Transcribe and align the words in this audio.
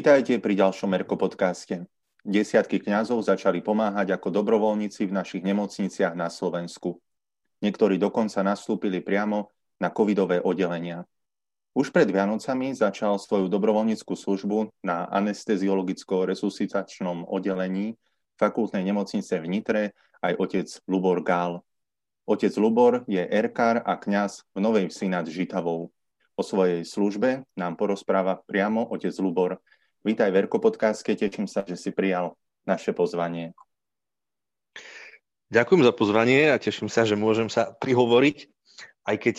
Vítajte 0.00 0.40
pri 0.40 0.56
ďalšom 0.56 0.96
Merko 0.96 1.20
podcaste. 1.20 1.84
Desiatky 2.24 2.80
kňazov 2.80 3.20
začali 3.20 3.60
pomáhať 3.60 4.16
ako 4.16 4.32
dobrovoľníci 4.32 5.04
v 5.04 5.12
našich 5.12 5.44
nemocniciach 5.44 6.16
na 6.16 6.32
Slovensku. 6.32 6.96
Niektorí 7.60 8.00
dokonca 8.00 8.40
nastúpili 8.40 9.04
priamo 9.04 9.52
na 9.76 9.92
covidové 9.92 10.40
oddelenia. 10.40 11.04
Už 11.76 11.92
pred 11.92 12.08
Vianocami 12.08 12.72
začal 12.72 13.20
svoju 13.20 13.52
dobrovoľníckú 13.52 14.16
službu 14.16 14.72
na 14.80 15.04
anesteziologicko-resuscitačnom 15.12 17.28
oddelení 17.28 18.00
fakultnej 18.40 18.80
nemocnice 18.80 19.36
v 19.36 19.52
Nitre 19.52 19.92
aj 20.24 20.32
otec 20.40 20.80
Lubor 20.88 21.20
Gál. 21.20 21.60
Otec 22.24 22.56
Lubor 22.56 23.04
je 23.04 23.20
erkár 23.20 23.84
a 23.84 24.00
kňaz 24.00 24.48
v 24.56 24.64
Novej 24.64 24.88
Vsi 24.88 25.12
nad 25.12 25.28
Žitavou. 25.28 25.92
O 26.40 26.42
svojej 26.42 26.88
službe 26.88 27.44
nám 27.52 27.76
porozpráva 27.76 28.40
priamo 28.48 28.88
otec 28.88 29.12
Lubor, 29.20 29.60
Vítaj 30.00 30.32
Verko 30.32 30.56
podcastke, 30.56 31.12
teším 31.12 31.44
sa, 31.44 31.60
že 31.60 31.76
si 31.76 31.92
prijal 31.92 32.32
naše 32.64 32.96
pozvanie. 32.96 33.52
Ďakujem 35.52 35.84
za 35.84 35.92
pozvanie 35.92 36.48
a 36.48 36.56
teším 36.56 36.88
sa, 36.88 37.04
že 37.04 37.20
môžem 37.20 37.52
sa 37.52 37.76
prihovoriť, 37.76 38.48
aj 39.04 39.16
keď 39.20 39.36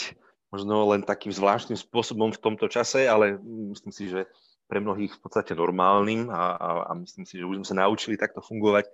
možno 0.53 0.85
len 0.93 1.01
takým 1.01 1.33
zvláštnym 1.33 1.81
spôsobom 1.81 2.29
v 2.29 2.37
tomto 2.37 2.69
čase, 2.69 3.09
ale 3.09 3.41
myslím 3.41 3.89
si, 3.89 4.13
že 4.13 4.29
pre 4.69 4.77
mnohých 4.77 5.17
v 5.17 5.21
podstate 5.25 5.57
normálnym 5.57 6.29
a, 6.29 6.53
a, 6.53 6.69
a 6.87 6.91
myslím 6.93 7.25
si, 7.25 7.41
že 7.41 7.47
už 7.49 7.65
sme 7.65 7.67
sa 7.73 7.81
naučili 7.81 8.13
takto 8.13 8.45
fungovať 8.45 8.85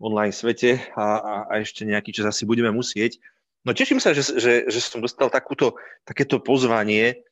v 0.00 0.02
online 0.08 0.32
svete 0.32 0.80
a, 0.96 1.04
a, 1.20 1.34
a 1.52 1.52
ešte 1.60 1.84
nejaký 1.84 2.16
čas 2.16 2.32
asi 2.32 2.48
budeme 2.48 2.72
musieť. 2.72 3.20
No 3.68 3.76
teším 3.76 4.00
sa, 4.00 4.16
že, 4.16 4.24
že, 4.40 4.72
že 4.72 4.80
som 4.80 5.04
dostal 5.04 5.28
takúto, 5.28 5.76
takéto 6.08 6.40
pozvanie, 6.40 7.28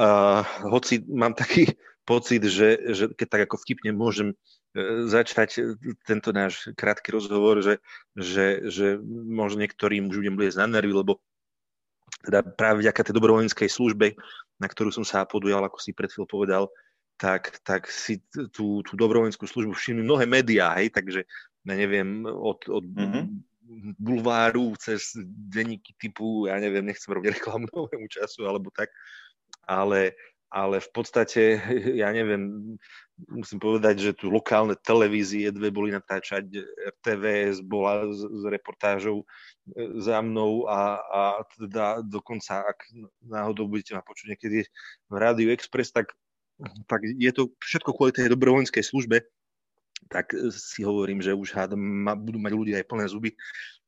uh, 0.00 0.40
hoci 0.72 1.04
mám 1.04 1.36
taký 1.36 1.76
pocit, 2.06 2.46
že, 2.46 2.94
že 2.94 3.04
keď 3.12 3.26
tak 3.28 3.42
ako 3.50 3.56
vtipne 3.60 3.90
môžem 3.90 4.32
e, 4.32 4.36
začať 5.10 5.76
tento 6.06 6.30
náš 6.30 6.70
krátky 6.78 7.10
rozhovor, 7.10 7.58
že, 7.60 7.82
že, 8.14 8.70
že 8.70 8.86
možno 9.10 9.66
niektorým 9.66 10.06
už 10.06 10.22
budem 10.22 10.38
bliesť 10.38 10.62
na 10.62 10.78
nervy, 10.78 10.94
lebo 10.94 11.18
teda 12.22 12.46
práve 12.46 12.86
vďaka 12.86 13.10
tej 13.10 13.14
dobrovoľníckej 13.18 13.68
službe, 13.68 14.14
na 14.62 14.66
ktorú 14.70 14.94
som 14.94 15.02
sa 15.02 15.26
podujal, 15.26 15.66
ako 15.66 15.82
si 15.82 15.90
pred 15.90 16.08
chvíľou 16.08 16.30
povedal, 16.30 16.64
tak, 17.18 17.58
tak 17.66 17.88
si 17.90 18.22
tú, 18.30 18.84
tú 18.86 18.92
dobrovoľníckú 18.94 19.44
službu 19.44 19.72
všimli 19.74 20.06
mnohé 20.06 20.24
médiá, 20.28 20.76
hej, 20.78 20.92
takže 20.92 21.24
ja 21.66 21.74
neviem, 21.74 22.22
od, 22.28 22.62
od 22.70 22.84
mm-hmm. 22.86 23.24
bulváru 23.98 24.76
cez 24.78 25.16
denníky 25.26 25.96
typu, 25.98 26.46
ja 26.46 26.60
neviem, 26.62 26.86
nechcem 26.86 27.10
robiť 27.10 27.40
reklamu 27.40 27.66
novému 27.74 28.06
času 28.06 28.46
alebo 28.46 28.70
tak, 28.70 28.92
ale, 29.66 30.14
ale 30.50 30.78
v 30.78 30.90
podstate, 30.94 31.42
ja 32.00 32.10
neviem, 32.14 32.74
musím 33.28 33.58
povedať, 33.58 33.96
že 33.98 34.12
tu 34.18 34.28
lokálne 34.28 34.76
televízie 34.76 35.48
dve 35.50 35.72
boli 35.72 35.90
natáčať, 35.90 36.46
RTVS 37.00 37.64
bola 37.64 38.06
s, 38.12 38.20
s 38.20 38.42
reportážou 38.44 39.24
e, 39.24 39.26
za 39.98 40.20
mnou 40.20 40.68
a, 40.68 41.00
a 41.00 41.20
teda 41.56 42.04
dokonca, 42.04 42.62
ak 42.62 42.78
náhodou 43.24 43.66
budete 43.66 43.96
ma 43.96 44.04
počuť 44.04 44.36
niekedy 44.36 44.68
v 45.08 45.14
Rádiu 45.16 45.48
Express, 45.50 45.90
tak, 45.90 46.12
tak 46.86 47.00
je 47.02 47.32
to 47.32 47.50
všetko 47.64 47.90
kvôli 47.96 48.12
tej 48.12 48.32
dobrovoľníckej 48.36 48.84
službe, 48.84 49.24
tak 50.12 50.30
si 50.54 50.86
hovorím, 50.86 51.24
že 51.24 51.34
už 51.34 51.56
hádam, 51.56 52.06
budú 52.20 52.38
mať 52.38 52.52
ľudia 52.52 52.76
aj 52.78 52.86
plné 52.86 53.04
zuby 53.10 53.30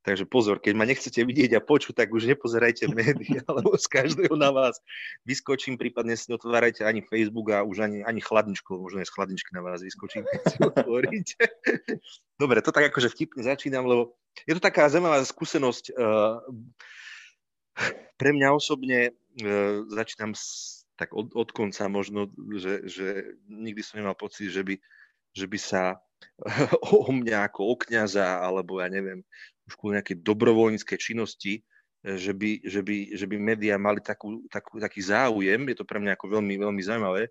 Takže 0.08 0.24
pozor, 0.24 0.56
keď 0.56 0.72
ma 0.72 0.88
nechcete 0.88 1.20
vidieť 1.20 1.52
a 1.52 1.60
počuť, 1.60 2.00
tak 2.00 2.08
už 2.16 2.32
nepozerajte 2.32 2.88
médiá, 2.88 3.44
lebo 3.60 3.76
z 3.76 3.92
každého 3.92 4.40
na 4.40 4.48
vás 4.48 4.80
vyskočím, 5.28 5.76
prípadne 5.76 6.16
si 6.16 6.32
otvárajte 6.32 6.80
ani 6.80 7.04
Facebook 7.04 7.52
a 7.52 7.60
už 7.60 7.84
ani, 7.84 8.00
ani 8.00 8.24
chladničku, 8.24 8.72
možno 8.80 9.04
aj 9.04 9.08
z 9.12 9.12
chladničky 9.12 9.52
na 9.52 9.60
vás 9.60 9.84
vyskočím, 9.84 10.24
keď 10.32 10.40
si 10.48 10.56
otvoríte. 10.64 11.44
Dobre, 12.40 12.64
to 12.64 12.72
tak 12.72 12.88
akože 12.88 13.12
vtipne 13.12 13.44
začínam, 13.44 13.84
lebo 13.84 14.16
je 14.48 14.56
to 14.56 14.64
taká 14.64 14.88
zaujímavá 14.88 15.20
skúsenosť. 15.28 15.92
Uh, 15.92 16.40
pre 18.16 18.32
mňa 18.32 18.48
osobne 18.56 19.12
uh, 19.12 19.84
začínam 19.92 20.32
s, 20.32 20.88
tak 20.96 21.12
od, 21.12 21.36
od 21.36 21.52
konca 21.52 21.84
možno, 21.92 22.32
že, 22.56 22.88
že 22.88 23.36
nikdy 23.44 23.84
som 23.84 24.00
nemal 24.00 24.16
pocit, 24.16 24.48
že 24.48 24.64
by, 24.64 24.80
že 25.36 25.44
by 25.44 25.58
sa 25.60 26.00
o 26.96 27.12
mňa 27.12 27.52
ako 27.52 27.60
o 27.60 27.74
kniaza, 27.76 28.40
alebo 28.40 28.80
ja 28.80 28.88
neviem, 28.88 29.20
už 29.68 29.76
kvôli 29.76 30.00
nejakej 30.00 30.24
dobrovoľníckej 30.24 30.98
činnosti, 30.98 31.60
e, 31.60 32.16
že 32.16 32.32
by, 32.32 32.64
že 32.64 32.80
by, 32.80 32.96
že 33.12 33.26
by 33.28 33.36
médiá 33.36 33.76
mali 33.76 34.00
takú, 34.00 34.48
takú, 34.48 34.80
taký 34.80 35.04
záujem. 35.04 35.60
Je 35.68 35.76
to 35.76 35.84
pre 35.84 36.00
mňa 36.00 36.16
ako 36.16 36.40
veľmi, 36.40 36.54
veľmi 36.56 36.80
zaujímavé, 36.80 37.28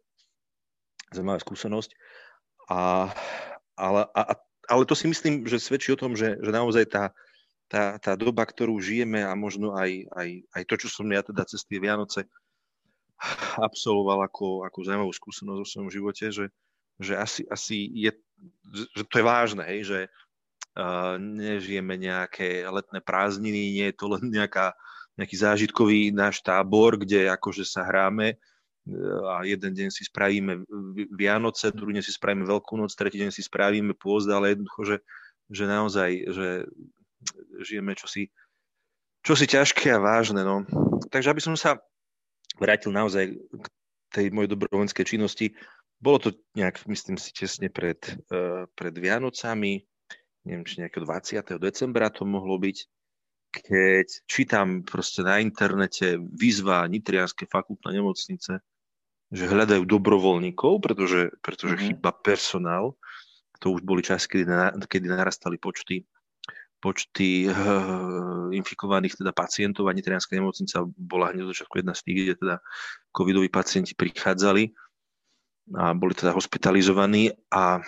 zaujímavá 1.09 1.42
skúsenosť. 1.42 1.92
A, 2.70 3.09
ale, 3.74 4.02
a, 4.14 4.22
ale 4.70 4.84
to 4.86 4.94
si 4.94 5.09
myslím, 5.09 5.50
že 5.50 5.58
svedčí 5.58 5.90
o 5.90 6.00
tom, 6.00 6.14
že, 6.14 6.38
že 6.38 6.52
naozaj 6.53 6.86
tá, 6.94 7.09
tá, 7.68 7.97
tá 7.97 8.14
doba, 8.14 8.46
ktorú 8.46 8.78
žijeme 8.78 9.26
a 9.26 9.34
možno 9.34 9.74
aj, 9.74 10.06
aj, 10.14 10.30
aj 10.53 10.64
to, 10.70 10.76
čo 10.86 10.88
som 10.94 11.08
ja 11.09 11.26
teda 11.26 11.44
cez 11.50 11.66
tie 11.66 11.81
Vianoce 11.81 12.30
absolvoval 13.68 14.30
ako, 14.30 14.68
ako 14.70 14.78
zaujímavú 14.86 15.14
skúsenosť 15.16 15.59
vo 15.59 15.68
svojom 15.68 15.90
živote, 15.90 16.30
že, 16.30 16.46
že 17.02 17.18
asi, 17.18 17.42
asi 17.50 17.90
je, 17.90 18.12
že 18.94 19.03
to 19.09 19.16
je 19.18 19.26
vážne, 19.26 19.64
hej, 19.66 19.90
že, 19.90 20.00
nežijeme 21.18 21.98
nejaké 21.98 22.66
letné 22.70 23.02
prázdniny, 23.02 23.82
nie 23.82 23.88
je 23.90 23.96
to 23.98 24.06
len 24.14 24.30
nejaká, 24.30 24.78
nejaký 25.18 25.36
zážitkový 25.38 26.14
náš 26.14 26.46
tábor, 26.46 27.02
kde 27.02 27.34
akože 27.34 27.66
sa 27.66 27.82
hráme 27.82 28.38
a 29.28 29.44
jeden 29.44 29.72
deň 29.76 29.90
si 29.92 30.08
spravíme 30.08 30.64
Vianoce, 31.12 31.76
druhý 31.76 32.00
deň 32.00 32.06
si 32.08 32.16
spravíme 32.16 32.48
Veľkú 32.48 32.80
noc, 32.80 32.96
tretí 32.96 33.20
deň 33.20 33.32
si 33.36 33.44
spravíme 33.44 33.92
pôzd, 34.00 34.32
ale 34.32 34.56
jednoducho, 34.56 34.82
že, 34.88 34.98
že 35.52 35.64
naozaj, 35.68 36.10
že 36.32 36.48
žijeme 37.68 37.92
čosi, 38.00 38.32
čosi 39.28 39.46
ťažké 39.50 39.92
a 39.92 40.00
vážne. 40.00 40.40
No. 40.48 40.64
Takže 41.12 41.36
aby 41.36 41.42
som 41.44 41.59
sa 41.59 41.84
vrátil 42.56 42.96
naozaj 42.96 43.36
k 43.36 43.66
tej 44.16 44.26
mojej 44.32 44.56
dobrovoľníckej 44.56 45.06
činnosti, 45.06 45.52
bolo 46.00 46.22
to 46.22 46.30
nejak, 46.56 46.80
myslím 46.88 47.18
si, 47.20 47.34
tesne 47.34 47.68
pred, 47.68 48.00
uh, 48.32 48.70
pred 48.78 48.94
Vianocami, 48.96 49.84
neviem, 50.47 50.63
či 50.63 50.80
nejakého 50.80 51.03
20. 51.03 51.59
decembra 51.59 52.08
to 52.08 52.24
mohlo 52.24 52.56
byť, 52.56 52.78
keď 53.52 54.08
čítam 54.24 54.88
proste 54.88 55.28
na 55.28 55.44
internete 55.44 56.16
výzva 56.16 56.88
Nitrianskej 56.88 57.52
fakultnej 57.52 58.00
nemocnice, 58.00 58.63
že 59.28 59.44
hľadajú 59.44 59.84
dobrovoľníkov, 59.84 60.80
pretože, 60.80 61.35
pretože 61.44 61.75
mm-hmm. 61.75 61.88
chýba 62.00 62.12
personál. 62.16 62.96
To 63.59 63.75
už 63.75 63.84
boli 63.84 64.06
časy, 64.06 64.25
kedy, 64.30 64.46
na, 64.47 64.72
kedy 64.72 65.12
narastali 65.12 65.59
počty 65.59 66.08
počty 66.78 67.50
uh, 67.50 68.53
infikovaných 68.53 69.18
teda 69.18 69.34
pacientov 69.34 69.90
a 69.90 69.96
Nitrianská 69.97 70.38
nemocnica 70.38 70.85
bola 70.85 71.34
hneď 71.34 71.50
od 71.50 71.52
začiatku 71.58 71.81
jedna 71.81 71.97
z 71.97 72.02
tých, 72.06 72.18
kde 72.22 72.34
teda 72.38 72.56
covidoví 73.09 73.50
pacienti 73.50 73.97
prichádzali 73.97 74.78
a 75.74 75.91
boli 75.97 76.14
teda 76.14 76.31
hospitalizovaní 76.31 77.34
a 77.52 77.81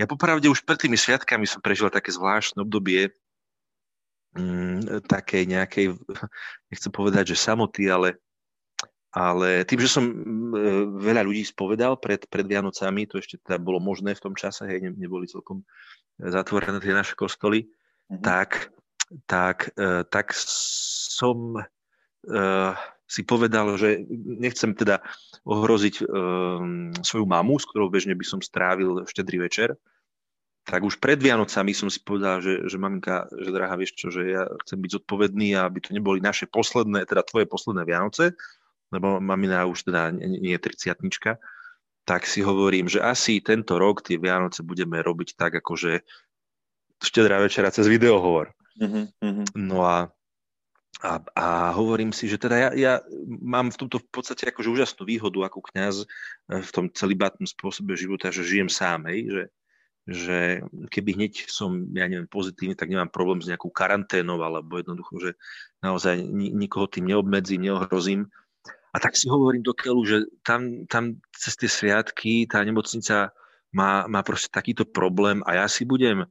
ja 0.00 0.06
popravde 0.08 0.48
už 0.48 0.64
pred 0.64 0.80
tými 0.80 0.96
sviatkami 0.96 1.44
som 1.44 1.60
prežil 1.60 1.92
také 1.92 2.08
zvláštne 2.08 2.64
obdobie 2.64 3.12
mm, 4.36 5.04
takej 5.04 5.42
nejakej, 5.48 5.86
nechcem 6.72 6.92
povedať, 6.92 7.36
že 7.36 7.44
samoty, 7.44 7.92
ale, 7.92 8.16
ale 9.12 9.68
tým, 9.68 9.84
že 9.84 9.92
som 9.92 10.04
mm, 10.04 10.96
veľa 11.00 11.22
ľudí 11.28 11.44
spovedal 11.44 12.00
pred, 12.00 12.24
pred 12.28 12.44
Vianocami, 12.48 13.04
to 13.04 13.20
ešte 13.20 13.40
teda 13.44 13.60
bolo 13.60 13.78
možné 13.78 14.16
v 14.16 14.24
tom 14.24 14.34
čase, 14.36 14.64
hej, 14.64 14.80
neboli 14.96 15.28
celkom 15.28 15.60
zatvorené 16.16 16.80
tie 16.80 16.96
naše 16.96 17.12
kostoly, 17.12 17.68
mm-hmm. 17.68 18.24
tak, 18.24 18.72
tak, 19.28 19.76
uh, 19.76 20.08
tak 20.08 20.32
som 20.32 21.60
uh, 21.60 22.72
si 23.12 23.28
povedal, 23.28 23.76
že 23.76 24.08
nechcem 24.08 24.72
teda 24.72 25.04
ohroziť 25.44 25.94
um, 26.00 26.96
svoju 27.04 27.28
mamu, 27.28 27.60
s 27.60 27.68
ktorou 27.68 27.92
bežne 27.92 28.16
by 28.16 28.24
som 28.24 28.40
strávil 28.40 29.04
štedrý 29.04 29.44
večer, 29.44 29.76
tak 30.64 30.80
už 30.86 30.96
pred 30.96 31.20
Vianocami 31.20 31.76
som 31.76 31.92
si 31.92 32.00
povedal, 32.00 32.40
že, 32.40 32.64
že 32.64 32.80
maminka, 32.80 33.28
že 33.36 33.50
drahá, 33.52 33.74
vieš 33.76 33.98
čo, 33.98 34.08
že 34.08 34.32
ja 34.32 34.48
chcem 34.64 34.78
byť 34.80 34.90
zodpovedný 35.02 35.58
a 35.58 35.66
aby 35.68 35.84
to 35.84 35.90
neboli 35.92 36.22
naše 36.22 36.48
posledné, 36.48 37.04
teda 37.04 37.26
tvoje 37.26 37.50
posledné 37.50 37.82
Vianoce, 37.84 38.32
lebo 38.94 39.20
mamina 39.20 39.66
už 39.66 39.90
teda 39.90 40.14
nie 40.14 40.54
je 40.54 40.62
triciatnička, 40.62 41.42
tak 42.06 42.24
si 42.24 42.40
hovorím, 42.46 42.86
že 42.86 43.02
asi 43.02 43.42
tento 43.42 43.76
rok 43.76 44.06
tie 44.06 44.16
Vianoce 44.22 44.62
budeme 44.62 45.02
robiť 45.02 45.34
tak, 45.34 45.58
akože 45.58 46.06
štedrá 47.02 47.42
večera 47.42 47.74
cez 47.74 47.90
videohovor. 47.90 48.54
Mm-hmm. 48.78 49.58
No 49.58 49.82
a, 49.82 50.14
a, 51.00 51.18
a 51.32 51.46
hovorím 51.72 52.12
si, 52.12 52.28
že 52.28 52.36
teda 52.36 52.56
ja, 52.58 52.70
ja 52.76 52.92
mám 53.40 53.72
v 53.72 53.86
tomto 53.86 54.04
v 54.04 54.08
podstate 54.12 54.44
akože 54.52 54.68
úžasnú 54.68 55.08
výhodu 55.08 55.48
ako 55.48 55.64
kňaz 55.72 56.04
v 56.52 56.70
tom 56.70 56.92
celibátnom 56.92 57.48
spôsobe 57.48 57.96
života, 57.96 58.28
že 58.28 58.44
žijem 58.44 58.68
sám, 58.68 59.08
hej, 59.08 59.20
že 59.32 59.42
že 60.02 60.58
keby 60.90 61.14
hneď 61.14 61.46
som, 61.46 61.86
ja 61.94 62.10
neviem, 62.10 62.26
pozitívny, 62.26 62.74
tak 62.74 62.90
nemám 62.90 63.14
problém 63.14 63.38
s 63.38 63.46
nejakou 63.46 63.70
karanténou, 63.70 64.34
alebo 64.42 64.82
jednoducho, 64.82 65.14
že 65.22 65.30
naozaj 65.78 66.18
nikoho 66.34 66.90
tým 66.90 67.06
neobmedzím, 67.06 67.70
neohrozím. 67.70 68.26
A 68.92 68.98
tak 68.98 69.14
si 69.14 69.30
hovorím 69.30 69.62
do 69.62 69.72
keľu, 69.72 70.02
že 70.04 70.18
tam, 70.42 70.90
tam 70.90 71.22
cez 71.30 71.54
tie 71.54 71.70
sviatky 71.70 72.50
tá 72.50 72.60
nemocnica 72.66 73.30
má, 73.70 74.04
má 74.10 74.20
proste 74.26 74.50
takýto 74.50 74.84
problém 74.84 75.40
a 75.46 75.64
ja 75.64 75.66
si 75.70 75.86
budem 75.86 76.26
e, 76.26 76.28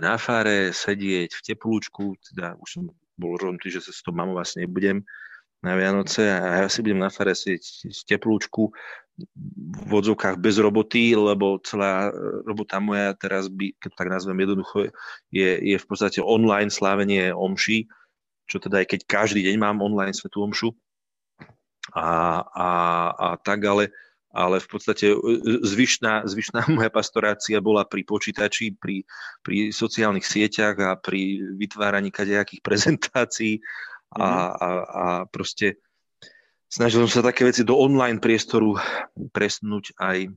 na 0.00 0.16
fáre 0.16 0.70
sedieť 0.72 1.34
v 1.34 1.44
teplúčku, 1.44 2.16
teda 2.30 2.56
už 2.56 2.68
som 2.72 2.82
bol 3.18 3.36
rozhodnutý, 3.36 3.74
že 3.74 3.84
sa 3.84 3.92
s 3.92 4.00
tou 4.00 4.14
mamou 4.14 4.38
vlastne 4.38 4.64
nebudem 4.64 5.02
na 5.58 5.74
Vianoce 5.74 6.22
a 6.22 6.62
ja 6.62 6.68
si 6.70 6.86
budem 6.86 7.02
na 7.02 7.10
fare 7.10 7.34
sedieť 7.34 7.90
v 7.90 8.02
teplúčku 8.06 8.70
v 9.82 9.90
odzovkách 9.90 10.38
bez 10.38 10.62
roboty, 10.62 11.18
lebo 11.18 11.58
celá 11.66 12.14
robota 12.46 12.78
moja 12.78 13.10
teraz 13.18 13.50
by, 13.50 13.74
keď 13.82 13.90
tak 13.98 14.08
nazvem 14.14 14.38
jednoducho, 14.46 14.94
je, 15.34 15.50
je 15.58 15.74
v 15.74 15.86
podstate 15.90 16.22
online 16.22 16.70
slávenie 16.70 17.34
omši, 17.34 17.90
čo 18.46 18.62
teda 18.62 18.86
aj 18.86 18.94
keď 18.94 19.00
každý 19.10 19.42
deň 19.42 19.58
mám 19.58 19.82
online 19.82 20.14
svetú 20.14 20.46
omšu, 20.46 20.70
a, 21.94 22.08
a, 22.44 22.68
a 23.10 23.26
tak, 23.40 23.64
ale, 23.64 23.90
ale 24.28 24.60
v 24.60 24.68
podstate 24.68 25.12
e, 25.12 25.16
zvyšná, 25.64 26.28
zvyšná 26.28 26.68
moja 26.76 26.92
pastorácia 26.92 27.58
bola 27.62 27.88
pri 27.88 28.04
počítači, 28.04 28.76
pri, 28.76 29.04
pri 29.40 29.72
sociálnych 29.72 30.24
sieťach 30.24 30.76
a 30.80 30.90
pri 30.96 31.40
vytváraní 31.56 32.12
kadejakých 32.12 32.62
prezentácií 32.66 33.60
a, 34.12 34.24
mm-hmm. 34.24 34.52
a, 34.56 34.68
a 34.88 35.06
proste 35.28 35.80
snažil 36.68 37.04
som 37.08 37.20
sa 37.20 37.28
také 37.32 37.44
veci 37.44 37.64
do 37.64 37.76
online 37.76 38.20
priestoru 38.20 38.76
presnúť 39.32 39.96
aj, 40.00 40.32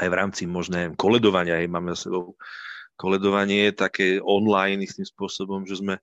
aj 0.00 0.06
v 0.08 0.14
rámci 0.14 0.42
možné 0.48 0.92
koledovania. 0.96 1.60
Aj 1.60 1.68
máme 1.68 1.92
za 1.96 2.08
sebou 2.08 2.36
koledovanie 2.96 3.76
také 3.76 4.24
online 4.24 4.88
istým 4.88 5.04
spôsobom, 5.04 5.68
že 5.68 5.84
sme, 5.84 6.00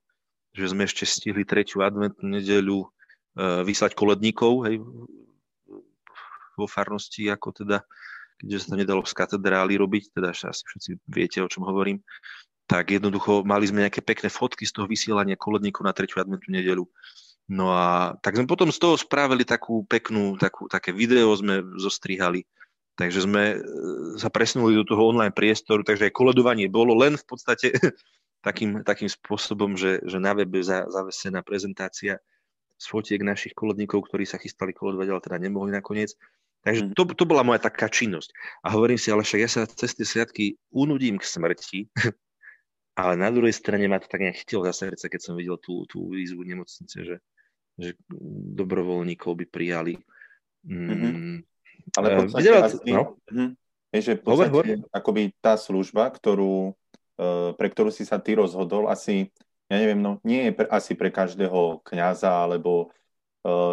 že 0.54 0.70
sme 0.70 0.86
ešte 0.86 1.02
stihli 1.02 1.42
tretiu 1.42 1.82
adventnú 1.82 2.38
nedeľu 2.38 2.86
E, 3.34 3.66
vyslať 3.66 3.98
koledníkov 3.98 4.70
hej, 4.70 4.78
vo 6.56 6.66
farnosti, 6.70 7.28
ako 7.28 7.64
teda, 7.64 7.82
keďže 8.40 8.58
sa 8.64 8.66
to 8.72 8.76
nedalo 8.80 9.02
z 9.02 9.14
katedrály 9.14 9.74
robiť, 9.78 10.14
teda 10.14 10.32
asi 10.34 10.62
všetci 10.64 10.90
viete, 11.10 11.38
o 11.42 11.50
čom 11.50 11.66
hovorím, 11.66 12.00
tak 12.64 12.96
jednoducho 12.96 13.44
mali 13.44 13.68
sme 13.68 13.84
nejaké 13.84 14.00
pekné 14.00 14.32
fotky 14.32 14.64
z 14.64 14.72
toho 14.72 14.88
vysielania 14.88 15.36
koledníkov 15.36 15.84
na 15.84 15.92
tretiu 15.92 16.24
adventnú 16.24 16.48
nedelu. 16.48 16.84
No 17.44 17.76
a 17.76 18.16
tak 18.24 18.40
sme 18.40 18.48
potom 18.48 18.72
z 18.72 18.80
toho 18.80 18.96
spravili 18.96 19.44
takú 19.44 19.84
peknú, 19.84 20.40
takú, 20.40 20.64
také 20.64 20.96
video 20.96 21.28
sme 21.36 21.60
zostrihali, 21.76 22.48
takže 22.96 23.28
sme 23.28 23.42
e, 23.52 23.56
sa 24.16 24.32
presunuli 24.32 24.80
do 24.80 24.88
toho 24.88 25.12
online 25.12 25.36
priestoru, 25.36 25.84
takže 25.84 26.08
aj 26.08 26.16
koledovanie 26.16 26.72
bolo 26.72 26.96
len 26.96 27.20
v 27.20 27.26
podstate 27.28 27.68
takým, 28.46 28.80
takým 28.80 29.12
spôsobom, 29.12 29.76
že, 29.76 30.00
že 30.08 30.16
na 30.16 30.32
webe 30.32 30.64
za, 30.64 30.88
zavesená 30.88 31.44
prezentácia 31.44 32.16
z 32.80 32.84
fotiek 32.88 33.20
našich 33.20 33.52
kolodníkov, 33.52 34.08
ktorí 34.08 34.24
sa 34.24 34.40
chystali 34.40 34.72
kolodovať, 34.72 35.08
ale 35.12 35.20
teda 35.20 35.38
nemohli 35.44 35.70
nakoniec. 35.70 36.16
Takže 36.64 36.80
mhm. 36.80 36.92
to, 36.96 37.02
to 37.12 37.24
bola 37.28 37.44
moja 37.44 37.60
taká 37.60 37.92
činnosť. 37.92 38.32
A 38.64 38.72
hovorím 38.72 38.96
si, 38.96 39.12
ale 39.12 39.20
však 39.20 39.40
ja 39.40 39.50
sa 39.52 39.62
cez 39.68 39.92
tie 39.92 40.06
sviatky 40.08 40.56
unudím 40.72 41.20
k 41.20 41.28
smrti, 41.28 41.80
ale 43.00 43.12
na 43.20 43.28
druhej 43.28 43.52
strane 43.52 43.84
ma 43.84 44.00
to 44.00 44.08
tak 44.08 44.24
nejak 44.24 44.40
chytilo 44.40 44.64
za 44.64 44.72
srdce, 44.72 45.12
keď 45.12 45.20
som 45.20 45.36
videl 45.36 45.60
tú, 45.60 45.84
tú 45.84 46.08
výzvu 46.08 46.40
nemocnice, 46.40 46.96
že, 47.04 47.16
že 47.76 47.90
dobrovoľníkov 48.56 49.44
by 49.44 49.46
prijali. 49.46 49.94
Mm-hmm. 50.64 51.44
Ale 52.00 52.06
v 52.08 52.16
podstate 52.32 52.48
uh, 52.48 52.64
asi, 52.64 52.76
no? 52.88 53.20
je, 53.92 54.00
že 54.00 54.12
v 54.16 54.22
podstate 54.24 54.48
hovor, 54.48 54.64
hovor. 54.64 54.88
akoby 54.88 55.22
tá 55.44 55.60
služba, 55.60 56.08
ktorú, 56.08 56.72
uh, 57.20 57.52
pre 57.60 57.68
ktorú 57.68 57.92
si 57.92 58.08
sa 58.08 58.16
ty 58.16 58.40
rozhodol, 58.40 58.88
asi 58.88 59.28
ja 59.68 59.80
neviem, 59.80 60.00
no 60.00 60.20
nie 60.24 60.48
je 60.48 60.52
pre, 60.52 60.66
asi 60.68 60.92
pre 60.92 61.08
každého 61.08 61.80
kňaza, 61.84 62.28
alebo 62.28 62.92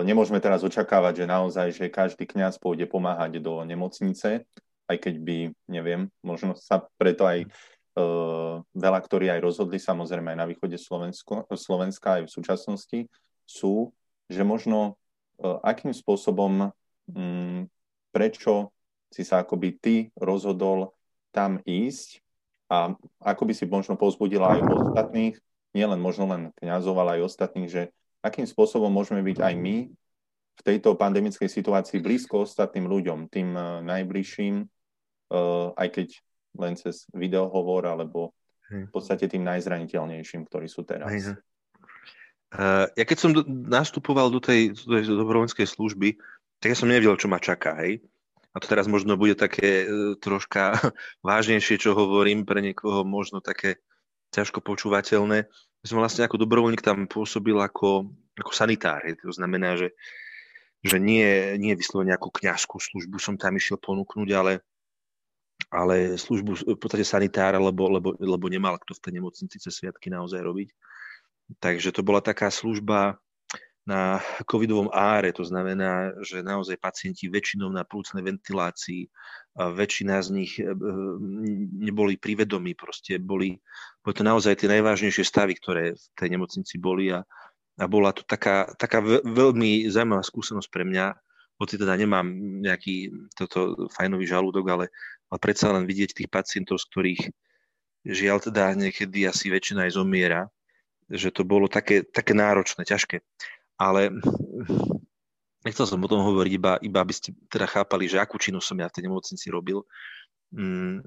nemôžeme 0.04 0.44
teraz 0.44 0.68
očakávať, 0.68 1.24
že 1.24 1.32
naozaj, 1.32 1.68
že 1.72 1.86
každý 1.88 2.28
kňaz 2.28 2.60
pôjde 2.60 2.92
pomáhať 2.92 3.40
do 3.40 3.64
nemocnice, 3.64 4.44
aj 4.92 4.98
keď 5.00 5.16
by, 5.24 5.38
neviem, 5.72 6.12
možno 6.20 6.60
sa 6.60 6.84
preto 7.00 7.24
aj 7.24 7.48
uh, 7.48 8.60
veľa, 8.76 9.00
ktorí 9.00 9.32
aj 9.32 9.40
rozhodli, 9.40 9.80
samozrejme 9.80 10.36
aj 10.36 10.40
na 10.44 10.48
východe 10.52 10.76
Slovensko, 10.76 11.48
Slovenska, 11.56 12.20
aj 12.20 12.28
v 12.28 12.34
súčasnosti, 12.36 13.00
sú, 13.48 13.96
že 14.28 14.44
možno 14.44 15.00
uh, 15.40 15.64
akým 15.64 15.96
spôsobom, 15.96 16.76
um, 17.08 17.64
prečo 18.12 18.76
si 19.08 19.24
sa 19.24 19.40
akoby 19.40 19.70
ty 19.80 19.96
rozhodol 20.20 20.92
tam 21.32 21.64
ísť 21.64 22.20
a 22.68 22.96
ako 23.24 23.44
by 23.48 23.54
si 23.56 23.64
možno 23.68 23.96
pozbudila 23.96 24.56
aj 24.56 24.68
ostatných, 24.68 25.36
nielen 25.72 26.00
možno 26.00 26.28
len 26.28 26.52
kňazov, 26.60 26.96
ale 27.00 27.20
aj 27.20 27.32
ostatných, 27.32 27.72
že 27.72 27.84
akým 28.22 28.46
spôsobom 28.46 28.90
môžeme 28.90 29.26
byť 29.26 29.38
aj 29.42 29.54
my 29.58 29.76
v 30.52 30.62
tejto 30.62 30.94
pandemickej 30.94 31.50
situácii 31.50 32.00
blízko 32.00 32.46
ostatným 32.46 32.86
ľuďom, 32.86 33.28
tým 33.34 33.58
uh, 33.58 33.82
najbližším, 33.82 34.62
uh, 34.62 35.74
aj 35.74 35.88
keď 35.90 36.08
len 36.62 36.74
cez 36.78 37.08
videohovor, 37.16 37.88
alebo 37.88 38.36
v 38.72 38.88
podstate 38.88 39.28
tým 39.28 39.44
najzraniteľnejším, 39.44 40.48
ktorí 40.48 40.72
sú 40.72 40.88
teraz. 40.88 41.12
Uh, 42.56 42.88
ja 42.96 43.04
keď 43.04 43.18
som 43.20 43.36
nastupoval 43.68 44.32
do 44.32 44.40
tej, 44.40 44.72
do 44.72 44.96
tej 44.96 45.12
dobrovoľníckej 45.12 45.68
služby, 45.68 46.16
tak 46.64 46.72
ja 46.72 46.78
som 46.80 46.88
nevedel, 46.88 47.20
čo 47.20 47.28
ma 47.28 47.40
čaká, 47.40 47.76
hej. 47.84 48.00
A 48.52 48.60
to 48.60 48.68
teraz 48.68 48.88
možno 48.88 49.16
bude 49.16 49.36
také 49.36 49.88
troška 50.20 50.76
vážnejšie, 51.28 51.80
čo 51.80 51.96
hovorím, 51.96 52.48
pre 52.48 52.64
niekoho 52.64 53.04
možno 53.04 53.44
také 53.44 53.80
ťažko 54.32 54.64
počúvateľné. 54.64 55.46
Ja 55.82 55.86
som 55.86 56.00
vlastne 56.00 56.26
ako 56.26 56.40
dobrovoľník 56.42 56.82
tam 56.82 57.06
pôsobil 57.06 57.56
ako, 57.60 58.10
ako 58.40 58.52
sanitár. 58.52 59.04
To 59.04 59.34
znamená, 59.34 59.76
že, 59.76 59.94
že 60.82 60.98
nie, 60.98 61.58
nie 61.60 61.76
vyslovene 61.76 62.16
ako 62.16 62.32
kňazskú 62.32 62.80
službu 62.80 63.20
som 63.20 63.36
tam 63.36 63.60
išiel 63.60 63.78
ponúknuť, 63.78 64.30
ale, 64.34 64.54
ale 65.70 66.16
službu 66.16 66.74
v 66.74 66.80
podstate 66.80 67.04
sanitára, 67.04 67.60
lebo, 67.60 67.92
lebo, 67.92 68.16
lebo 68.18 68.46
nemal 68.48 68.80
kto 68.80 68.98
v 68.98 69.04
tej 69.04 69.14
nemocnici 69.20 69.58
cez 69.60 69.74
sviatky 69.76 70.08
naozaj 70.08 70.40
robiť. 70.40 70.70
Takže 71.60 71.92
to 71.92 72.02
bola 72.02 72.24
taká 72.24 72.48
služba 72.48 73.20
na 73.82 74.22
covidovom 74.46 74.94
áre, 74.94 75.34
to 75.34 75.42
znamená, 75.42 76.14
že 76.22 76.46
naozaj 76.46 76.78
pacienti 76.78 77.26
väčšinou 77.26 77.74
na 77.74 77.82
plúcnej 77.82 78.22
ventilácii, 78.22 79.10
väčšina 79.58 80.22
z 80.22 80.30
nich 80.32 80.54
e, 80.62 80.70
e, 80.70 80.74
neboli 81.82 82.16
privedomí, 82.16 82.78
proste 82.78 83.18
boli, 83.18 83.58
boli 84.00 84.14
to 84.16 84.24
naozaj 84.24 84.54
tie 84.56 84.70
najvážnejšie 84.72 85.26
stavy, 85.26 85.58
ktoré 85.58 85.98
v 85.98 86.04
tej 86.16 86.30
nemocnici 86.32 86.78
boli 86.78 87.12
a, 87.12 87.26
a 87.82 87.86
bola 87.90 88.16
to 88.16 88.24
taká, 88.24 88.70
taká 88.78 89.04
veľmi 89.26 89.90
zaujímavá 89.90 90.24
skúsenosť 90.24 90.70
pre 90.72 90.86
mňa, 90.88 91.06
hoci 91.60 91.76
teda 91.76 91.94
nemám 91.98 92.32
nejaký 92.64 93.12
toto 93.34 93.90
fajnový 93.92 94.26
žalúdok, 94.30 94.66
ale, 94.72 94.86
ale 95.28 95.40
predsa 95.42 95.74
len 95.74 95.84
vidieť 95.84 96.16
tých 96.16 96.30
pacientov, 96.32 96.80
z 96.80 96.88
ktorých 96.90 97.22
žiaľ 98.08 98.46
teda 98.46 98.78
niekedy 98.78 99.28
asi 99.28 99.52
väčšina 99.52 99.90
aj 99.90 100.00
zomiera, 100.00 100.42
že 101.12 101.28
to 101.28 101.44
bolo 101.44 101.68
také, 101.68 102.08
také 102.08 102.32
náročné, 102.32 102.88
ťažké 102.88 103.20
ale 103.82 104.14
nechcel 105.66 105.90
som 105.90 105.98
o 105.98 106.12
tom 106.12 106.22
hovoriť, 106.22 106.54
iba, 106.54 106.78
iba 106.86 107.00
aby 107.02 107.14
ste 107.18 107.34
teda 107.50 107.66
chápali, 107.66 108.06
že 108.06 108.22
akú 108.22 108.38
činnosť 108.38 108.68
som 108.70 108.78
ja 108.78 108.88
v 108.90 108.96
tej 109.02 109.04
nemocnici 109.10 109.50
robil. 109.50 109.82
Mm, 110.54 111.02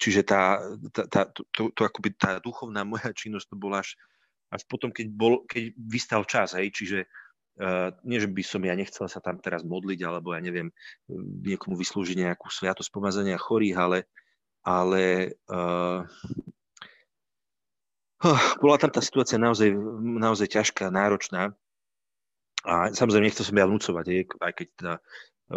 čiže 0.00 0.24
tá, 0.24 0.62
tá, 0.94 1.02
tá, 1.10 1.20
to, 1.28 1.68
to, 1.74 1.80
akoby 1.84 2.16
tá 2.16 2.40
duchovná 2.40 2.86
moja 2.88 3.12
činnosť 3.12 3.52
to 3.52 3.56
bola 3.60 3.84
až, 3.84 4.00
až 4.48 4.64
potom, 4.64 4.88
keď, 4.88 5.06
bol, 5.12 5.44
keď 5.44 5.76
vystal 5.76 6.24
čas, 6.24 6.56
hej, 6.56 6.72
čiže 6.72 7.04
Uh, 7.52 7.92
nie, 8.08 8.16
že 8.16 8.32
by 8.32 8.40
som 8.40 8.64
ja 8.64 8.72
nechcel 8.72 9.04
sa 9.12 9.20
tam 9.20 9.36
teraz 9.36 9.60
modliť, 9.60 10.00
alebo 10.08 10.32
ja 10.32 10.40
neviem, 10.40 10.72
niekomu 11.44 11.76
vyslúžiť 11.76 12.24
nejakú 12.24 12.48
sviatosť 12.48 12.88
pomazania 12.88 13.36
chorých, 13.36 13.76
ale, 13.76 13.98
ale 14.64 15.36
uh, 15.52 16.00
bola 18.64 18.76
tam 18.80 18.88
tá 18.88 19.04
situácia 19.04 19.36
naozaj, 19.36 19.68
naozaj 20.00 20.48
ťažká, 20.48 20.88
náročná 20.88 21.52
a 22.62 22.94
samozrejme, 22.94 23.26
nechcel 23.26 23.46
som 23.46 23.58
ja 23.58 23.66
vnúcovať, 23.66 24.04
aj 24.38 24.52
keď 24.54 24.68
teda 24.78 24.94
e, 24.98 25.00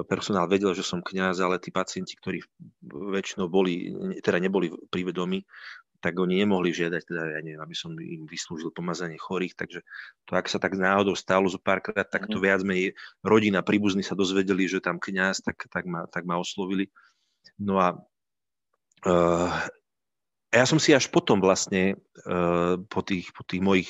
personál 0.10 0.50
vedel, 0.50 0.74
že 0.74 0.82
som 0.82 1.06
kňaz, 1.06 1.38
ale 1.38 1.62
tí 1.62 1.70
pacienti, 1.70 2.18
ktorí 2.18 2.42
väčšinou 2.90 3.46
boli, 3.46 3.94
teda 4.26 4.42
neboli 4.42 4.74
pri 4.90 5.06
vedomí, 5.06 5.46
tak 6.02 6.22
oni 6.22 6.46
nemohli 6.46 6.70
žiadať, 6.70 7.02
teda 7.02 7.24
ja 7.34 7.42
neviem, 7.42 7.62
aby 7.62 7.74
som 7.74 7.94
im 7.98 8.30
vyslúžil 8.30 8.70
pomazanie 8.70 9.18
chorých, 9.18 9.58
takže 9.58 9.82
to, 10.30 10.38
ak 10.38 10.46
sa 10.46 10.62
tak 10.62 10.78
náhodou 10.78 11.18
stalo 11.18 11.50
zo 11.50 11.58
párkrát, 11.58 12.06
tak 12.06 12.30
to 12.30 12.38
mhm. 12.38 12.44
viac 12.46 12.62
menej 12.62 12.94
rodina, 13.26 13.66
príbuzní 13.66 14.06
sa 14.06 14.14
dozvedeli, 14.14 14.70
že 14.70 14.82
tam 14.82 15.02
kňaz, 15.02 15.42
tak, 15.46 15.66
tak, 15.70 15.86
ma, 15.90 16.06
tak 16.10 16.26
ma 16.26 16.38
oslovili. 16.38 16.90
No 17.58 17.82
a 17.82 17.98
uh, 19.06 19.54
ja 20.54 20.66
som 20.70 20.78
si 20.78 20.94
až 20.94 21.10
potom 21.10 21.42
vlastne 21.42 21.98
uh, 22.26 22.78
po, 22.86 23.02
tých, 23.02 23.34
po 23.34 23.42
tých 23.42 23.62
mojich 23.62 23.90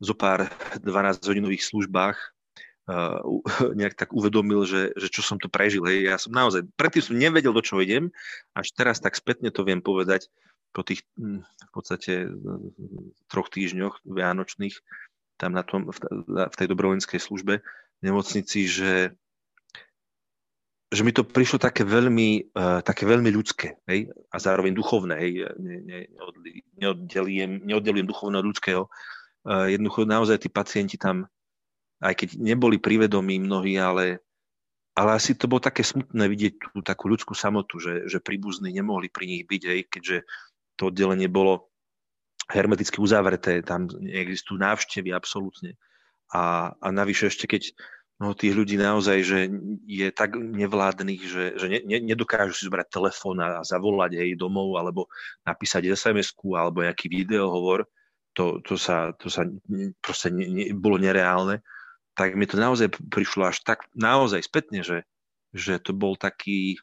zo 0.00 0.16
pár 0.16 0.48
12-hodinových 0.80 1.66
službách 1.66 2.16
nejak 3.78 3.94
tak 3.94 4.10
uvedomil, 4.16 4.64
že, 4.64 4.94
že 4.96 5.08
čo 5.12 5.20
som 5.22 5.36
to 5.36 5.50
prežil. 5.50 5.84
Hej. 5.86 5.98
Ja 6.10 6.16
som 6.16 6.32
naozaj, 6.32 6.66
predtým 6.74 7.02
som 7.02 7.16
nevedel, 7.16 7.52
do 7.52 7.62
čo 7.62 7.78
idem, 7.78 8.10
až 8.56 8.72
teraz 8.74 8.98
tak 9.02 9.14
spätne 9.14 9.52
to 9.52 9.62
viem 9.66 9.84
povedať 9.84 10.30
po 10.70 10.86
tých 10.86 11.02
hm, 11.18 11.42
v 11.42 11.70
podstate 11.74 12.30
troch 13.26 13.50
týždňoch 13.50 14.06
vianočných 14.06 14.76
tam 15.40 15.56
na 15.56 15.64
tom, 15.64 15.88
v, 15.88 15.98
v 16.28 16.54
tej 16.54 16.68
dobrovoľníckej 16.68 17.16
službe, 17.16 17.64
nemocnici, 18.04 18.68
že, 18.68 19.16
že 20.92 21.00
mi 21.00 21.16
to 21.16 21.24
prišlo 21.24 21.56
také 21.56 21.88
veľmi, 21.88 22.52
uh, 22.52 22.84
také 22.84 23.08
veľmi 23.08 23.32
ľudské 23.32 23.80
hej? 23.88 24.12
a 24.28 24.36
zároveň 24.36 24.76
duchovné. 24.76 25.16
Hej? 25.16 25.32
Ne, 25.56 25.76
ne, 25.80 25.98
neoddelujem, 26.76 27.64
neoddelujem 27.64 28.04
duchovné 28.04 28.44
ľudského. 28.44 28.92
Uh, 29.48 29.72
jednoducho 29.72 30.04
naozaj 30.04 30.44
tí 30.44 30.52
pacienti 30.52 31.00
tam, 31.00 31.24
aj 32.00 32.14
keď 32.16 32.28
neboli 32.40 32.80
privedomí 32.80 33.40
mnohí, 33.40 33.76
ale, 33.76 34.24
ale 34.96 35.10
asi 35.16 35.36
to 35.36 35.46
bolo 35.46 35.60
také 35.60 35.84
smutné 35.84 36.24
vidieť 36.26 36.52
tú 36.72 36.80
takú 36.80 37.12
ľudskú 37.12 37.36
samotu, 37.36 37.76
že, 37.76 38.08
že 38.08 38.24
príbuzní 38.24 38.72
nemohli 38.72 39.12
pri 39.12 39.28
nich 39.28 39.44
byť, 39.44 39.62
hej? 39.68 39.80
keďže 39.92 40.16
to 40.80 40.88
oddelenie 40.88 41.28
bolo 41.28 41.68
hermeticky 42.50 42.98
uzavreté, 42.98 43.62
tam 43.62 43.86
neexistujú 43.86 44.58
návštevy 44.58 45.12
absolútne. 45.12 45.76
A, 46.32 46.72
a 46.74 46.86
navyše 46.90 47.28
ešte 47.28 47.46
keď 47.46 47.76
no, 48.20 48.36
tých 48.36 48.52
ľudí 48.56 48.80
naozaj, 48.80 49.18
že 49.24 49.38
je 49.88 50.08
tak 50.10 50.36
nevládnych, 50.36 51.20
že, 51.24 51.44
že 51.56 51.66
ne, 51.68 51.80
ne, 51.84 51.98
nedokážu 52.00 52.52
si 52.52 52.66
zobrať 52.68 52.86
telefón 52.92 53.40
a 53.40 53.64
zavolať 53.64 54.20
jej 54.20 54.32
domov, 54.36 54.76
alebo 54.76 55.06
napísať 55.48 55.88
SMS-ku, 55.92 56.54
alebo 56.54 56.84
nejaký 56.84 57.08
videohovor, 57.08 57.88
to, 58.36 58.62
to 58.62 58.78
sa, 58.78 59.10
to 59.18 59.26
sa 59.26 59.42
proste 60.04 60.30
ne, 60.30 60.46
ne, 60.46 60.64
bolo 60.76 61.00
nereálne, 61.00 61.64
tak 62.14 62.34
mi 62.36 62.44
to 62.44 62.58
naozaj 62.58 62.90
prišlo 63.10 63.48
až 63.50 63.62
tak 63.62 63.86
naozaj 63.94 64.44
spätne, 64.44 64.82
že, 64.82 65.06
že 65.54 65.78
to 65.80 65.94
bol 65.96 66.14
taký 66.14 66.78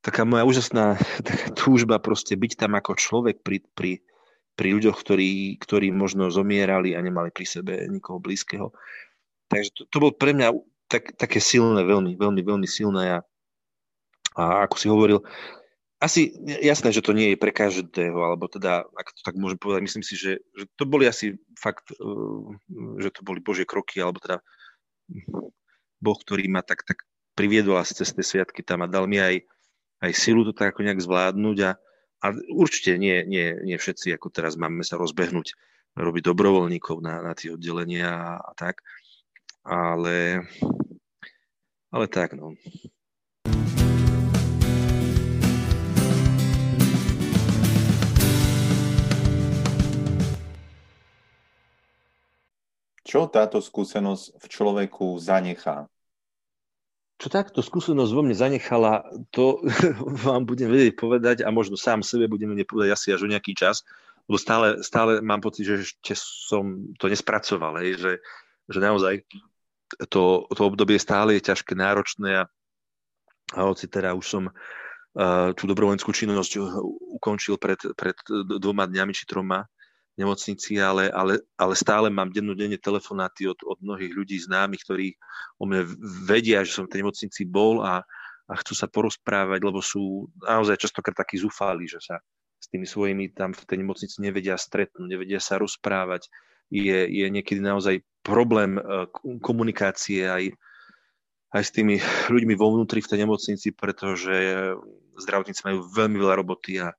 taká 0.00 0.24
moja 0.24 0.48
úžasná 0.48 0.96
taká 1.28 1.52
túžba 1.52 2.00
proste 2.00 2.36
byť 2.36 2.52
tam 2.56 2.76
ako 2.76 2.96
človek 2.96 3.44
pri, 3.44 3.64
pri, 3.76 3.92
pri 4.56 4.68
ľuďoch, 4.76 4.96
ktorí, 4.96 5.60
ktorí 5.60 5.92
možno 5.92 6.32
zomierali 6.32 6.96
a 6.96 7.00
nemali 7.00 7.32
pri 7.32 7.46
sebe 7.46 7.72
nikoho 7.88 8.20
blízkeho. 8.20 8.72
Takže 9.50 9.70
to, 9.76 9.82
to 9.88 9.96
bol 9.98 10.12
pre 10.14 10.32
mňa 10.32 10.56
tak, 10.90 11.14
také 11.14 11.38
silné, 11.38 11.86
veľmi, 11.86 12.18
veľmi, 12.18 12.42
veľmi 12.42 12.68
silné 12.68 13.04
a, 13.14 13.18
a 14.34 14.66
ako 14.66 14.74
si 14.78 14.86
hovoril, 14.90 15.22
asi 16.00 16.32
jasné, 16.64 16.90
že 16.96 17.04
to 17.04 17.12
nie 17.12 17.32
je 17.34 17.38
pre 17.40 17.52
každého, 17.52 18.16
alebo 18.16 18.48
teda, 18.48 18.88
ak 18.96 19.08
to 19.12 19.20
tak 19.20 19.36
môžem 19.36 19.60
povedať, 19.60 19.80
myslím 19.84 20.04
si, 20.04 20.16
že, 20.16 20.40
že 20.56 20.64
to 20.74 20.88
boli 20.88 21.04
asi 21.04 21.36
fakt, 21.60 21.92
uh, 22.00 22.56
že 22.98 23.12
to 23.12 23.20
boli 23.20 23.44
Božie 23.44 23.68
kroky, 23.68 24.00
alebo 24.00 24.16
teda 24.18 24.40
Boh, 26.00 26.16
ktorý 26.16 26.48
ma 26.48 26.64
tak, 26.64 26.88
tak 26.88 27.04
priviedol 27.36 27.76
asi 27.76 27.92
cez 27.92 28.16
tie 28.16 28.24
sviatky 28.24 28.64
tam 28.64 28.80
a 28.82 28.90
dal 28.90 29.04
mi 29.04 29.20
aj, 29.20 29.44
aj 30.00 30.12
silu 30.16 30.48
to 30.48 30.56
tak 30.56 30.72
ako 30.72 30.88
nejak 30.88 31.04
zvládnuť 31.04 31.58
a, 31.68 31.70
a 32.24 32.26
určite 32.56 32.96
nie, 32.96 33.20
nie, 33.28 33.52
nie 33.60 33.76
všetci, 33.76 34.16
ako 34.16 34.32
teraz 34.32 34.56
máme 34.56 34.80
sa 34.80 34.96
rozbehnúť, 34.96 35.52
robiť 36.00 36.22
dobrovoľníkov 36.24 37.04
na, 37.04 37.20
na 37.20 37.32
tie 37.36 37.52
oddelenia 37.52 38.40
a 38.40 38.52
tak 38.56 38.80
ale, 39.64 40.40
ale 41.90 42.06
tak, 42.08 42.32
no. 42.32 42.56
Čo 53.10 53.26
táto 53.26 53.58
skúsenosť 53.58 54.38
v 54.38 54.44
človeku 54.46 55.18
zanechá? 55.18 55.90
Čo 57.18 57.26
takto 57.26 57.58
skúsenosť 57.58 58.12
vo 58.14 58.22
mne 58.22 58.38
zanechala, 58.38 59.02
to 59.34 59.58
vám 60.22 60.46
budem 60.46 60.70
vedieť 60.70 60.94
povedať 60.94 61.36
a 61.42 61.50
možno 61.50 61.74
sám 61.74 62.06
sebe 62.06 62.30
budem 62.30 62.54
vedieť 62.54 62.70
povedať 62.70 62.90
asi 62.94 63.10
až 63.10 63.26
o 63.26 63.32
nejaký 63.34 63.58
čas, 63.58 63.82
lebo 64.30 64.38
stále, 64.38 64.78
stále 64.86 65.18
mám 65.18 65.42
pocit, 65.42 65.66
že 65.66 65.82
ešte 65.82 66.14
som 66.14 66.94
to 67.02 67.10
nespracoval, 67.10 67.82
hej, 67.82 67.98
že, 67.98 68.12
že 68.70 68.78
naozaj 68.78 69.26
to, 70.06 70.46
to 70.46 70.62
obdobie 70.62 71.02
stále 71.02 71.34
je 71.34 71.50
ťažké, 71.50 71.74
náročné 71.74 72.30
a, 72.38 72.44
a 73.58 73.60
hoci 73.66 73.90
teda 73.90 74.14
už 74.14 74.22
som 74.22 74.44
uh, 74.46 75.50
tú 75.58 75.66
dobrovoľnickú 75.66 76.14
činnosť 76.14 76.62
ukončil 77.18 77.58
pred, 77.58 77.82
pred 77.98 78.14
dvoma 78.62 78.86
dňami 78.86 79.10
či 79.10 79.26
troma 79.26 79.66
nemocnici, 80.20 80.76
ale, 80.76 81.08
ale, 81.08 81.40
ale 81.56 81.74
stále 81.74 82.12
mám 82.12 82.28
dennodenne 82.28 82.76
telefonáty 82.76 83.48
od, 83.48 83.56
od 83.64 83.78
mnohých 83.80 84.12
ľudí 84.12 84.36
známych, 84.36 84.84
ktorí 84.84 85.16
o 85.56 85.64
mne 85.64 85.88
vedia, 86.28 86.60
že 86.62 86.76
som 86.76 86.84
v 86.84 86.92
tej 86.92 87.00
nemocnici 87.02 87.42
bol 87.48 87.80
a, 87.80 88.04
a 88.46 88.52
chcú 88.60 88.72
sa 88.76 88.86
porozprávať, 88.86 89.60
lebo 89.64 89.80
sú 89.80 90.28
naozaj 90.44 90.76
častokrát 90.76 91.16
takí 91.16 91.40
zúfali, 91.40 91.88
že 91.88 91.98
sa 92.04 92.20
s 92.60 92.68
tými 92.68 92.84
svojimi 92.84 93.32
tam 93.32 93.56
v 93.56 93.64
tej 93.64 93.80
nemocnici 93.80 94.20
nevedia 94.20 94.60
stretnúť, 94.60 95.08
nevedia 95.08 95.40
sa 95.40 95.56
rozprávať. 95.56 96.28
Je, 96.70 97.08
je 97.08 97.26
niekedy 97.26 97.58
naozaj 97.58 98.04
problém 98.20 98.76
eh, 98.76 99.08
komunikácie 99.40 100.28
aj, 100.28 100.54
aj 101.56 101.62
s 101.64 101.70
tými 101.72 101.98
ľuďmi 102.30 102.54
vo 102.54 102.76
vnútri 102.76 103.00
v 103.00 103.10
tej 103.10 103.18
nemocnici, 103.24 103.72
pretože 103.72 104.76
zdravotníci 105.20 105.62
majú 105.66 105.84
veľmi 105.88 106.16
veľa 106.20 106.34
roboty 106.40 106.80
a, 106.80 106.94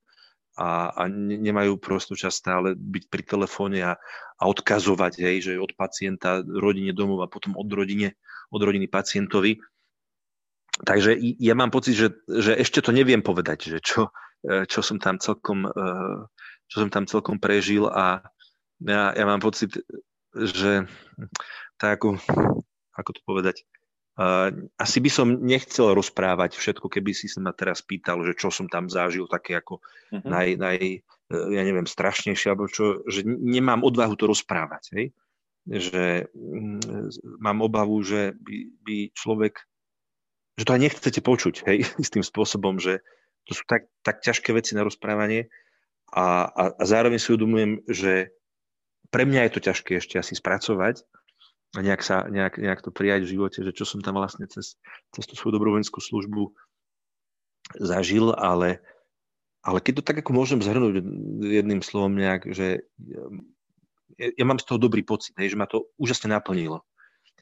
a, 0.62 0.94
a 0.94 1.04
nemajú 1.18 1.82
prostú 1.82 2.14
čas 2.14 2.38
stále 2.38 2.78
byť 2.78 3.04
pri 3.10 3.24
telefóne 3.26 3.82
a, 3.82 3.94
a 4.38 4.44
odkazovať, 4.46 5.14
hej, 5.18 5.36
že 5.42 5.52
od 5.58 5.74
pacienta 5.74 6.46
rodine 6.46 6.94
domov 6.94 7.26
a 7.26 7.32
potom 7.32 7.58
od, 7.58 7.66
rodine, 7.74 8.14
od 8.54 8.62
rodiny 8.62 8.86
pacientovi. 8.86 9.58
Takže 10.86 11.18
ja 11.42 11.58
mám 11.58 11.74
pocit, 11.74 11.98
že, 11.98 12.14
že 12.30 12.54
ešte 12.54 12.86
to 12.86 12.94
neviem 12.94 13.26
povedať, 13.26 13.74
že 13.74 13.80
čo, 13.82 14.14
eh, 14.46 14.70
čo 14.70 14.86
som 14.86 15.02
tam 15.02 15.18
celkom, 15.18 15.66
eh, 15.66 16.20
čo 16.70 16.86
som 16.86 16.90
tam 16.94 17.10
celkom 17.10 17.42
prežil 17.42 17.90
a 17.90 18.22
ja, 18.86 19.14
ja 19.18 19.26
mám 19.26 19.42
pocit, 19.42 19.82
že 20.34 20.86
tak 21.82 22.02
ako, 22.02 22.22
ako 22.94 23.10
to 23.18 23.22
povedať, 23.26 23.66
asi 24.76 24.98
by 25.00 25.10
som 25.10 25.28
nechcel 25.40 25.96
rozprávať 25.96 26.60
všetko, 26.60 26.92
keby 26.92 27.16
si 27.16 27.32
sa 27.32 27.40
ma 27.40 27.56
teraz 27.56 27.80
pýtal, 27.80 28.20
že 28.28 28.36
čo 28.36 28.52
som 28.52 28.68
tam 28.68 28.92
zažil, 28.92 29.24
také 29.32 29.56
ako 29.56 29.80
uh-huh. 29.80 30.28
naj, 30.28 30.60
naj, 30.60 30.80
uh, 31.32 31.48
ja 31.50 31.62
neviem, 31.64 31.88
strašnejšie, 31.88 32.52
alebo 32.52 32.68
čo, 32.68 33.08
že 33.08 33.24
nemám 33.24 33.88
odvahu 33.88 34.14
to 34.20 34.28
rozprávať, 34.28 34.84
hej? 35.00 35.06
že 35.70 36.28
um, 36.36 36.82
mám 37.40 37.64
obavu, 37.64 38.04
že 38.04 38.36
by, 38.36 38.58
by 38.84 38.98
človek, 39.16 39.64
že 40.60 40.66
to 40.68 40.74
aj 40.76 40.82
nechcete 40.82 41.22
počuť, 41.24 41.56
hej, 41.72 41.78
s 42.08 42.10
tým 42.12 42.26
spôsobom, 42.26 42.84
že 42.84 43.00
to 43.48 43.56
sú 43.58 43.64
tak, 43.66 43.88
tak 44.04 44.20
ťažké 44.22 44.52
veci 44.52 44.76
na 44.76 44.84
rozprávanie 44.84 45.48
a, 46.12 46.52
a, 46.52 46.64
a 46.78 46.84
zároveň 46.84 47.18
si 47.18 47.32
uvedomujem, 47.32 47.82
že 47.88 48.36
pre 49.08 49.24
mňa 49.24 49.48
je 49.48 49.52
to 49.56 49.62
ťažké 49.72 49.92
ešte 49.98 50.16
asi 50.20 50.36
spracovať 50.36 51.04
a 51.72 51.80
nejak, 51.80 52.04
sa, 52.04 52.28
nejak, 52.28 52.60
nejak 52.60 52.84
to 52.84 52.92
prijať 52.92 53.24
v 53.24 53.32
živote, 53.38 53.60
že 53.64 53.72
čo 53.72 53.88
som 53.88 54.04
tam 54.04 54.20
vlastne 54.20 54.44
cez, 54.52 54.76
cez 55.16 55.24
tú 55.24 55.40
svoju 55.40 55.56
dobrovoľnickú 55.56 56.04
službu 56.04 56.52
zažil, 57.80 58.36
ale, 58.36 58.84
ale 59.64 59.80
keď 59.80 60.04
to 60.04 60.08
tak 60.12 60.20
ako 60.20 60.36
môžem 60.36 60.60
zhrnúť 60.60 61.00
jedným 61.40 61.80
slovom 61.80 62.12
nejak, 62.12 62.52
že 62.52 62.84
ja, 64.20 64.28
ja 64.36 64.44
mám 64.44 64.60
z 64.60 64.68
toho 64.68 64.84
dobrý 64.84 65.08
pocit, 65.08 65.32
hej, 65.40 65.56
že 65.56 65.60
ma 65.60 65.70
to 65.70 65.88
úžasne 65.96 66.36
naplnilo. 66.36 66.84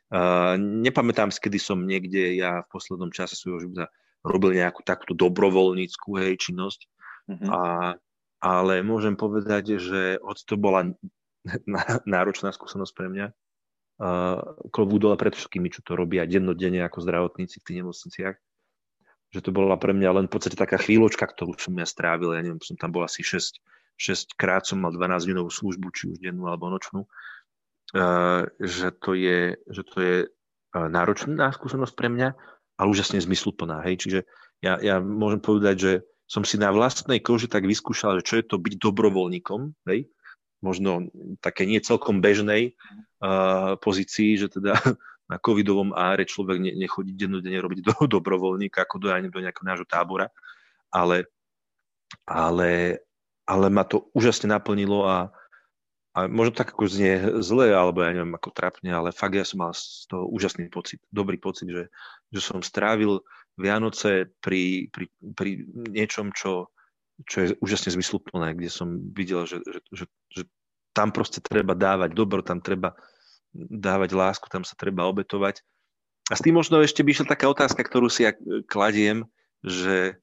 Uh, 0.09 0.57
nepamätám 0.57 1.29
si, 1.29 1.41
kedy 1.41 1.57
som 1.61 1.85
niekde 1.85 2.37
ja 2.37 2.65
v 2.65 2.69
poslednom 2.69 3.13
čase 3.13 3.37
svojho 3.37 3.65
života 3.65 3.93
robil 4.25 4.57
nejakú 4.57 4.81
takúto 4.85 5.17
dobrovoľníckú 5.17 6.17
hej, 6.21 6.37
činnosť, 6.37 6.85
mm-hmm. 7.29 7.49
a, 7.49 7.61
ale 8.41 8.73
môžem 8.85 9.17
povedať, 9.17 9.81
že 9.81 10.21
hoď 10.21 10.37
to 10.45 10.55
bola 10.57 10.81
náročná 12.09 12.53
skúsenosť 12.53 12.93
pre 12.93 13.07
mňa. 13.09 13.27
Klobúk 14.71 15.03
dole 15.03 15.19
pred 15.19 15.35
všetkými, 15.35 15.67
čo 15.75 15.83
to 15.83 15.99
robia 15.99 16.23
dennodenne 16.23 16.79
ako 16.87 17.03
zdravotníci 17.03 17.59
v 17.59 17.65
tých 17.67 17.77
nemocniciach. 17.83 18.35
Že 19.35 19.39
to 19.43 19.51
bola 19.51 19.75
pre 19.75 19.91
mňa 19.91 20.09
len 20.15 20.25
v 20.25 20.33
podstate 20.33 20.55
taká 20.55 20.79
chvíľočka, 20.79 21.27
ktorú 21.27 21.59
som 21.59 21.75
ja 21.75 21.83
strávil. 21.83 22.31
Ja 22.33 22.41
neviem, 22.41 22.63
som 22.63 22.79
tam 22.79 22.95
bol 22.95 23.03
asi 23.03 23.21
6, 23.21 23.59
6 23.99 24.39
krát 24.39 24.63
som 24.63 24.79
mal 24.79 24.95
12 24.95 25.27
dňovú 25.29 25.51
službu, 25.51 25.91
či 25.91 26.15
už 26.15 26.23
dennú 26.23 26.47
alebo 26.47 26.71
nočnú. 26.71 27.05
Že 28.57 28.87
to 29.03 29.11
je, 29.19 29.59
že 29.67 29.81
to 29.83 29.97
je 29.99 30.15
náročná 30.73 31.51
skúsenosť 31.51 31.93
pre 31.93 32.07
mňa, 32.07 32.29
ale 32.79 32.87
úžasne 32.87 33.19
zmysluplná. 33.19 33.83
Hej? 33.83 34.07
Čiže 34.07 34.19
ja, 34.63 34.79
ja 34.79 35.03
môžem 35.03 35.43
povedať, 35.43 35.75
že 35.75 35.91
som 36.29 36.45
si 36.45 36.61
na 36.61 36.69
vlastnej 36.69 37.19
koži 37.19 37.49
tak 37.49 37.65
vyskúšal, 37.65 38.21
že 38.21 38.25
čo 38.25 38.35
je 38.37 38.45
to 38.45 38.61
byť 38.61 38.77
dobrovoľníkom, 38.77 39.73
hej? 39.89 40.05
Možno 40.59 41.07
také 41.39 41.63
nie 41.63 41.79
celkom 41.79 42.19
bežnej 42.19 42.75
uh, 43.23 43.79
pozícii, 43.79 44.35
že 44.35 44.51
teda 44.51 44.75
na 45.31 45.37
covidovom 45.39 45.95
áre 45.95 46.27
človek 46.27 46.57
ne, 46.59 46.71
nechodí 46.75 47.15
dennodenne 47.15 47.59
robiť 47.61 47.79
do 47.85 47.93
dobrovoľníka, 48.19 48.83
ako 48.83 48.95
do, 48.99 49.07
do 49.29 49.39
nejakého 49.39 49.67
nášho 49.67 49.87
tábora, 49.87 50.27
ale, 50.91 51.29
ale, 52.25 53.03
ale 53.45 53.67
ma 53.69 53.85
to 53.85 54.09
úžasne 54.11 54.49
naplnilo 54.49 55.05
a, 55.05 55.29
a 56.17 56.25
možno 56.25 56.57
tak 56.57 56.73
ako 56.73 56.89
znie 56.89 57.39
zle, 57.45 57.71
alebo 57.71 58.01
ja 58.01 58.11
neviem 58.11 58.35
ako 58.35 58.49
trapne, 58.51 58.89
ale 58.89 59.15
fakt 59.15 59.37
ja 59.37 59.45
som 59.45 59.63
mal 59.63 59.71
z 59.71 60.09
toho 60.09 60.25
úžasný 60.27 60.67
pocit, 60.73 60.99
dobrý 61.13 61.37
pocit, 61.37 61.69
že, 61.69 61.93
že 62.33 62.41
som 62.41 62.65
strávil 62.65 63.21
Vianoce 63.59 64.31
pri, 64.39 64.87
pri, 64.89 65.11
pri 65.35 65.67
niečom, 65.91 66.31
čo, 66.31 66.71
čo 67.27 67.37
je 67.43 67.47
úžasne 67.59 67.95
zmysluplné, 67.99 68.55
kde 68.55 68.69
som 68.71 68.87
videl, 69.11 69.43
že, 69.43 69.59
že, 69.65 69.79
že, 69.91 70.05
že 70.31 70.41
tam 70.95 71.11
proste 71.11 71.43
treba 71.43 71.75
dávať 71.75 72.15
dobro, 72.15 72.39
tam 72.39 72.63
treba 72.63 72.95
dávať 73.55 74.13
lásku, 74.13 74.45
tam 74.47 74.63
sa 74.63 74.77
treba 74.77 75.09
obetovať. 75.09 75.63
A 76.29 76.37
s 76.37 76.45
tým 76.45 76.55
možno 76.55 76.79
ešte 76.79 77.01
by 77.01 77.09
išla 77.09 77.33
taká 77.33 77.49
otázka, 77.49 77.81
ktorú 77.81 78.07
si 78.07 78.23
ja 78.23 78.37
kladiem, 78.69 79.25
že, 79.65 80.21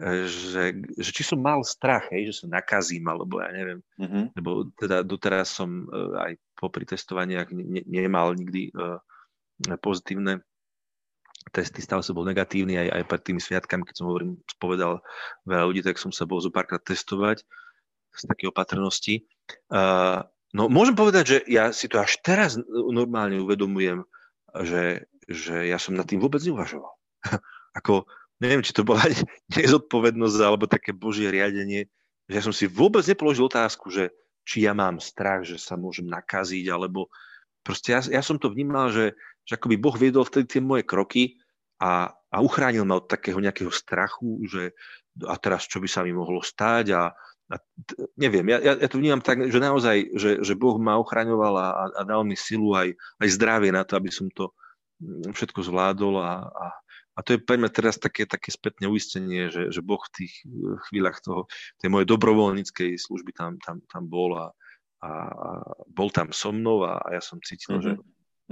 že, 0.00 0.80
že 0.96 1.10
či 1.12 1.22
som 1.22 1.38
mal 1.38 1.60
strach, 1.62 2.08
hej, 2.08 2.32
že 2.32 2.34
sa 2.42 2.46
nakazím, 2.48 3.04
alebo 3.04 3.38
ja 3.44 3.52
neviem, 3.52 3.80
mm-hmm. 4.00 4.24
lebo 4.40 4.72
teda 4.80 5.04
doteraz 5.04 5.52
som 5.52 5.84
aj 5.92 6.40
popri 6.56 6.88
testovaniach 6.88 7.52
ne, 7.52 7.84
nemal 7.84 8.32
nikdy 8.32 8.72
pozitívne 9.78 10.40
testy, 11.50 11.82
stále 11.82 12.04
som 12.06 12.14
bol 12.14 12.28
negatívny 12.28 12.78
aj, 12.78 12.88
aj 12.92 13.02
pred 13.10 13.22
tými 13.26 13.40
sviatkami, 13.42 13.82
keď 13.82 13.94
som 13.98 14.06
hovorím, 14.12 14.38
spovedal 14.46 15.02
veľa 15.48 15.64
ľudí, 15.66 15.82
tak 15.82 15.98
som 15.98 16.14
sa 16.14 16.28
bol 16.28 16.38
zo 16.38 16.52
testovať 16.54 17.42
z 18.12 18.22
také 18.28 18.44
opatrnosti. 18.46 19.26
Uh, 19.72 20.22
no 20.52 20.68
môžem 20.68 20.94
povedať, 20.94 21.24
že 21.26 21.38
ja 21.48 21.72
si 21.72 21.88
to 21.88 21.98
až 21.98 22.20
teraz 22.20 22.60
normálne 22.70 23.40
uvedomujem, 23.40 24.04
že, 24.62 25.08
že 25.26 25.66
ja 25.66 25.80
som 25.80 25.96
nad 25.96 26.04
tým 26.04 26.20
vôbec 26.20 26.44
neuvažoval. 26.44 26.92
Ako, 27.78 28.04
neviem, 28.38 28.60
či 28.60 28.76
to 28.76 28.84
bola 28.84 29.02
nezodpovednosť 29.56 30.38
alebo 30.44 30.68
také 30.68 30.92
božie 30.92 31.32
riadenie, 31.32 31.88
že 32.28 32.34
ja 32.38 32.42
som 32.44 32.54
si 32.54 32.68
vôbec 32.68 33.02
nepoložil 33.08 33.48
otázku, 33.48 33.88
že 33.88 34.12
či 34.42 34.66
ja 34.66 34.74
mám 34.74 34.98
strach, 34.98 35.46
že 35.46 35.56
sa 35.58 35.78
môžem 35.78 36.06
nakaziť, 36.10 36.66
alebo 36.70 37.08
proste 37.62 37.94
ja, 37.94 38.00
ja 38.02 38.22
som 38.22 38.36
to 38.36 38.50
vnímal, 38.50 38.90
že, 38.90 39.14
že 39.46 39.58
akoby 39.58 39.76
Boh 39.78 39.96
viedol 39.98 40.26
vtedy 40.26 40.58
tie 40.58 40.62
moje 40.62 40.86
kroky 40.86 41.38
a, 41.82 42.14
a 42.30 42.36
uchránil 42.38 42.86
ma 42.86 43.02
od 43.02 43.10
takého 43.10 43.42
nejakého 43.42 43.70
strachu, 43.74 44.46
že 44.46 44.72
a 45.26 45.34
teraz 45.36 45.68
čo 45.68 45.82
by 45.82 45.88
sa 45.90 46.00
mi 46.06 46.14
mohlo 46.14 46.40
stať 46.40 46.94
a, 46.96 47.12
a 47.52 47.54
neviem, 48.16 48.48
ja, 48.48 48.58
ja, 48.62 48.72
ja 48.80 48.88
to 48.88 48.96
vnímam 48.96 49.20
tak, 49.20 49.44
že 49.44 49.58
naozaj, 49.60 50.16
že, 50.16 50.30
že 50.40 50.54
Boh 50.56 50.80
ma 50.80 50.96
ochraňoval 50.96 51.54
a, 51.58 51.68
a 51.92 52.00
dal 52.06 52.24
mi 52.24 52.38
silu 52.38 52.72
aj, 52.72 52.96
aj 53.20 53.28
zdravie 53.28 53.74
na 53.74 53.84
to, 53.84 54.00
aby 54.00 54.08
som 54.08 54.32
to 54.32 54.54
mm, 55.02 55.36
všetko 55.36 55.60
zvládol 55.60 56.16
a, 56.22 56.48
a, 56.48 56.66
a 57.12 57.20
to 57.20 57.36
je 57.36 57.44
pre 57.44 57.60
mňa 57.60 57.70
teraz 57.74 58.00
také, 58.00 58.24
také 58.24 58.48
spätné 58.48 58.88
uistenie, 58.88 59.52
že, 59.52 59.68
že 59.68 59.84
Boh 59.84 60.00
v 60.00 60.24
tých 60.24 60.32
chvíľach 60.88 61.20
toho, 61.20 61.44
tej 61.76 61.92
mojej 61.92 62.08
dobrovoľníckej 62.08 62.96
služby 62.96 63.36
tam, 63.36 63.60
tam, 63.60 63.84
tam 63.84 64.08
bol 64.08 64.32
a, 64.38 64.46
a, 65.04 65.10
a 65.10 65.48
bol 65.92 66.08
tam 66.08 66.32
so 66.32 66.56
mnou 66.56 66.88
a, 66.88 67.04
a 67.04 67.18
ja 67.18 67.20
som 67.20 67.36
cítil, 67.44 67.76
mm-hmm. 67.76 67.84
že, 67.84 67.92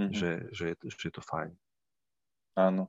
mm-hmm. 0.01 0.17
Že, 0.17 0.31
že, 0.57 0.65
je, 0.73 0.75
že 0.89 1.05
je 1.09 1.13
to 1.13 1.21
fajn. 1.21 1.53
Áno. 2.57 2.89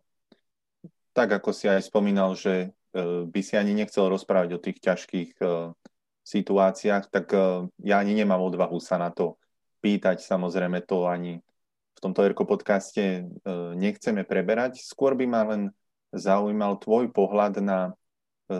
Tak 1.11 1.43
ako 1.43 1.51
si 1.51 1.67
aj 1.67 1.83
spomínal, 1.83 2.39
že 2.39 2.71
uh, 2.71 3.27
by 3.27 3.41
si 3.43 3.59
ani 3.59 3.75
nechcel 3.75 4.07
rozprávať 4.07 4.55
o 4.55 4.63
tých 4.63 4.79
ťažkých 4.79 5.43
uh, 5.43 5.75
situáciách, 6.23 7.11
tak 7.11 7.27
uh, 7.35 7.67
ja 7.83 7.99
ani 7.99 8.15
nemám 8.15 8.39
odvahu 8.47 8.79
sa 8.79 8.95
na 8.95 9.11
to 9.11 9.35
pýtať. 9.83 10.23
Samozrejme 10.23 10.87
to 10.87 11.09
ani 11.09 11.43
v 11.91 11.99
tomto 11.99 12.25
Erko 12.25 12.49
podcaste 12.49 13.29
nechceme 13.77 14.25
preberať. 14.25 14.81
Skôr 14.81 15.13
by 15.13 15.25
ma 15.29 15.41
len 15.53 15.61
zaujímal 16.09 16.81
tvoj 16.81 17.13
pohľad 17.13 17.61
na 17.61 17.93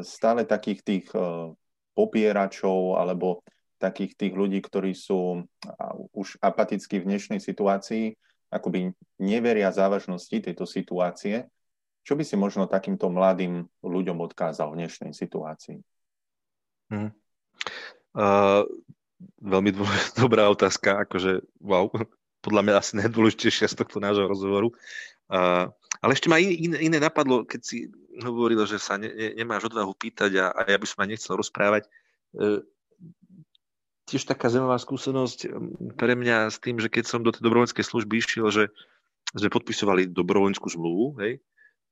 stále 0.06 0.46
takých 0.46 0.80
tých 0.86 1.06
popieračov 1.98 3.02
alebo 3.02 3.42
takých 3.82 4.14
tých 4.14 4.34
ľudí, 4.38 4.62
ktorí 4.62 4.94
sú 4.94 5.42
už 6.14 6.38
apatickí 6.38 7.02
v 7.02 7.08
dnešnej 7.10 7.42
situácii, 7.42 8.14
akoby 8.52 8.92
neveria 9.18 9.72
závažnosti 9.72 10.36
tejto 10.44 10.68
situácie. 10.68 11.48
Čo 12.04 12.20
by 12.20 12.24
si 12.28 12.36
možno 12.36 12.68
takýmto 12.68 13.08
mladým 13.08 13.66
ľuďom 13.80 14.20
odkázal 14.20 14.76
v 14.76 14.86
dnešnej 14.86 15.16
situácii? 15.16 15.80
Hmm. 16.92 17.16
Uh, 18.12 18.68
veľmi 19.40 19.72
dô, 19.72 19.88
dobrá 20.22 20.52
otázka, 20.52 21.08
akože 21.08 21.48
wow, 21.64 21.88
podľa 22.46 22.62
mňa 22.68 22.74
asi 22.76 22.92
najdôležitejšia 23.00 23.72
z 23.72 23.80
tohto 23.80 24.04
nášho 24.04 24.28
rozhovoru. 24.28 24.76
Uh, 25.32 25.72
ale 26.04 26.12
ešte 26.12 26.28
ma 26.28 26.42
iné, 26.44 26.76
iné 26.84 26.98
napadlo, 27.00 27.48
keď 27.48 27.62
si 27.64 27.88
hovoril, 28.20 28.68
že 28.68 28.76
sa 28.82 29.00
ne, 29.00 29.08
ne, 29.08 29.32
nemáš 29.40 29.72
odvahu 29.72 29.96
pýtať 29.96 30.36
a, 30.44 30.46
a 30.52 30.60
ja 30.68 30.76
by 30.76 30.86
som 30.90 31.00
ma 31.00 31.08
nechcel 31.08 31.40
rozprávať. 31.40 31.88
Uh, 32.36 32.60
tiež 34.12 34.28
taká 34.28 34.52
zaujímavá 34.52 34.76
skúsenosť 34.76 35.40
um, 35.48 35.72
pre 35.96 36.20
mňa 36.20 36.52
s 36.52 36.60
tým, 36.60 36.84
že 36.84 36.92
keď 36.92 37.08
som 37.08 37.24
do 37.24 37.32
tej 37.32 37.48
dobrovoľníckej 37.48 37.88
služby 37.88 38.20
išiel, 38.20 38.52
že 38.52 38.64
sme 39.32 39.48
podpisovali 39.48 40.12
dobrovoľníckú 40.12 40.68
zmluvu, 40.68 41.06
hej, 41.24 41.40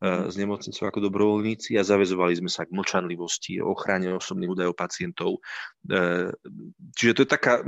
uh, 0.03 0.27
s 0.27 0.35
nemocnicou 0.35 0.91
ako 0.91 0.99
dobrovoľníci 1.07 1.79
a 1.79 1.87
zavezovali 1.87 2.35
sme 2.35 2.51
sa 2.51 2.67
k 2.67 2.75
mlčanlivosti, 2.75 3.63
ochrane 3.63 4.11
osobných 4.11 4.51
údajov 4.51 4.75
pacientov. 4.75 5.39
Uh, 5.87 6.35
čiže 6.99 7.15
to 7.15 7.21
je 7.23 7.29
taká 7.31 7.63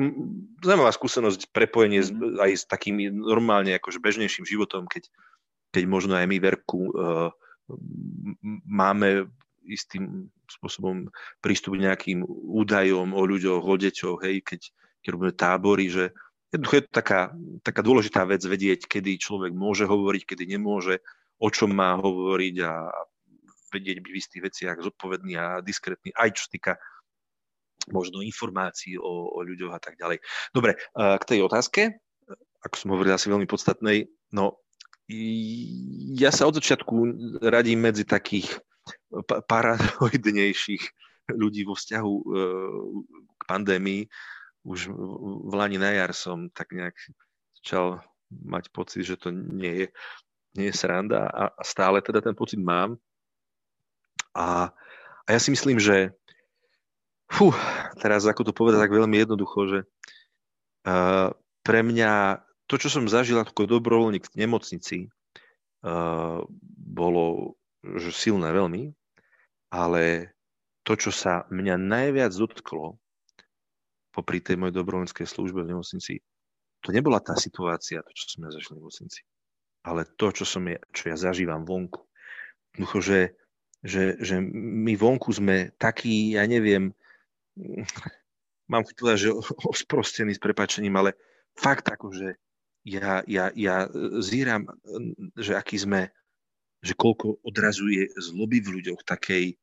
zaujímavá 0.59 0.91
skúsenosť, 0.91 1.55
prepojenie 1.55 2.03
mm. 2.03 2.43
aj 2.43 2.51
s 2.59 2.63
takým 2.67 2.99
normálne 3.15 3.71
akože 3.79 4.03
bežnejším 4.03 4.43
životom, 4.43 4.83
keď, 4.91 5.07
keď 5.71 5.83
možno 5.87 6.19
aj 6.19 6.27
my 6.27 6.37
verku 6.43 6.91
uh, 6.91 7.31
máme 8.67 9.31
istým 9.67 10.29
spôsobom 10.49 11.09
prístup 11.39 11.77
k 11.77 11.85
nejakým 11.85 12.19
údajom 12.27 13.13
o 13.13 13.21
ľuďoch, 13.25 13.63
o 13.63 13.75
deťoch, 13.77 14.19
hej, 14.25 14.41
keď, 14.41 14.61
keď 15.05 15.09
robíme 15.13 15.33
tábory, 15.33 15.85
že 15.89 16.03
jednoducho 16.51 16.75
je 16.77 16.85
to 16.87 16.93
taká, 16.93 17.21
taká 17.63 17.81
dôležitá 17.85 18.21
vec 18.27 18.41
vedieť, 18.43 18.89
kedy 18.89 19.21
človek 19.21 19.53
môže 19.55 19.87
hovoriť, 19.87 20.21
kedy 20.25 20.43
nemôže, 20.57 20.99
o 21.39 21.47
čom 21.47 21.71
má 21.71 21.95
hovoriť 21.95 22.55
a 22.65 22.91
vedieť 23.71 23.97
byť 24.03 24.11
v 24.11 24.19
istých 24.19 24.43
veciach 24.51 24.83
zodpovedný 24.83 25.33
a 25.39 25.63
diskrétny, 25.63 26.11
aj 26.11 26.35
čo 26.35 26.41
sa 26.45 26.51
týka 26.51 26.73
možno 27.89 28.21
informácií 28.21 28.99
o, 28.99 29.31
o 29.31 29.39
ľuďoch 29.41 29.73
a 29.73 29.81
tak 29.81 29.97
ďalej. 29.97 30.21
Dobre, 30.53 30.77
k 30.93 31.23
tej 31.25 31.39
otázke, 31.41 31.97
ako 32.61 32.75
som 32.77 32.93
hovoril, 32.93 33.15
asi 33.15 33.31
veľmi 33.31 33.49
podstatnej, 33.49 34.05
no 34.35 34.61
ja 36.15 36.31
sa 36.31 36.47
od 36.47 36.61
začiatku 36.61 36.93
radím 37.43 37.83
medzi 37.83 38.05
takých 38.07 38.61
paranoidnejších 39.47 40.83
ľudí 41.31 41.63
vo 41.63 41.77
vzťahu 41.77 42.13
e, 42.13 42.23
k 43.37 43.41
pandémii. 43.45 44.03
Už 44.67 44.93
v 45.47 45.53
Lani 45.53 45.81
na 45.81 45.89
jar 45.93 46.13
som 46.13 46.49
tak 46.53 46.73
nejak 46.73 46.93
začal 47.61 48.01
mať 48.29 48.69
pocit, 48.71 49.03
že 49.03 49.17
to 49.17 49.33
nie 49.33 49.85
je, 49.85 49.87
nie 50.55 50.69
je 50.69 50.75
sranda 50.77 51.27
a 51.27 51.51
stále 51.65 51.99
teda 51.99 52.21
ten 52.21 52.37
pocit 52.37 52.61
mám. 52.61 52.95
A, 54.31 54.71
a 55.25 55.27
ja 55.27 55.39
si 55.41 55.51
myslím, 55.51 55.81
že 55.81 56.15
fú, 57.27 57.51
teraz 57.99 58.23
ako 58.23 58.47
to 58.47 58.53
povedať 58.55 58.87
tak 58.87 58.95
veľmi 58.95 59.17
jednoducho, 59.19 59.59
že 59.67 59.79
uh, 60.87 61.35
pre 61.63 61.79
mňa 61.83 62.43
to, 62.71 62.79
čo 62.79 62.87
som 62.87 63.11
zažil 63.11 63.35
ako 63.35 63.67
dobrovoľník 63.67 64.31
v 64.31 64.37
nemocnici, 64.39 64.97
uh, 65.83 66.39
bolo 66.91 67.55
že 67.81 68.11
silné 68.13 68.53
veľmi, 68.53 68.93
ale 69.73 70.33
to, 70.85 70.93
čo 70.97 71.11
sa 71.13 71.45
mňa 71.49 71.75
najviac 71.77 72.33
dotklo 72.33 72.97
popri 74.11 74.43
tej 74.43 74.59
mojej 74.59 74.75
dobrovoľníckej 74.75 75.27
službe 75.27 75.63
v 75.63 75.71
nemocnici, 75.71 76.19
to 76.81 76.89
nebola 76.89 77.21
tá 77.21 77.37
situácia, 77.37 78.01
to, 78.01 78.11
čo 78.11 78.25
som 78.35 78.41
ja 78.45 78.51
zažil 78.51 78.71
v 78.75 78.77
nemocnici, 78.81 79.21
ale 79.85 80.01
to, 80.17 80.27
čo, 80.33 80.43
som 80.43 80.63
ja, 80.65 80.81
čo 80.91 81.13
ja 81.13 81.17
zažívam 81.17 81.63
vonku. 81.63 82.03
Jednoducho, 82.73 82.99
že, 83.01 83.19
že, 83.85 84.03
že 84.19 84.35
my 84.41 84.93
vonku 84.97 85.29
sme 85.31 85.71
takí, 85.77 86.35
ja 86.35 86.43
neviem, 86.49 86.91
mám 88.71 88.83
chuť 88.87 88.97
že 89.15 89.29
osprostení 89.71 90.33
s 90.33 90.41
prepačením, 90.41 90.97
ale 90.97 91.15
fakt 91.55 91.87
ako, 91.87 92.11
že 92.11 92.29
ja, 92.81 93.21
ja, 93.29 93.53
ja 93.53 93.85
zíram, 94.25 94.65
že 95.37 95.53
aký 95.53 95.77
sme 95.77 96.09
že 96.81 96.97
koľko 96.97 97.45
odrazuje 97.45 98.09
zloby 98.17 98.61
v 98.61 98.81
ľuďoch 98.81 99.05
takej, 99.05 99.55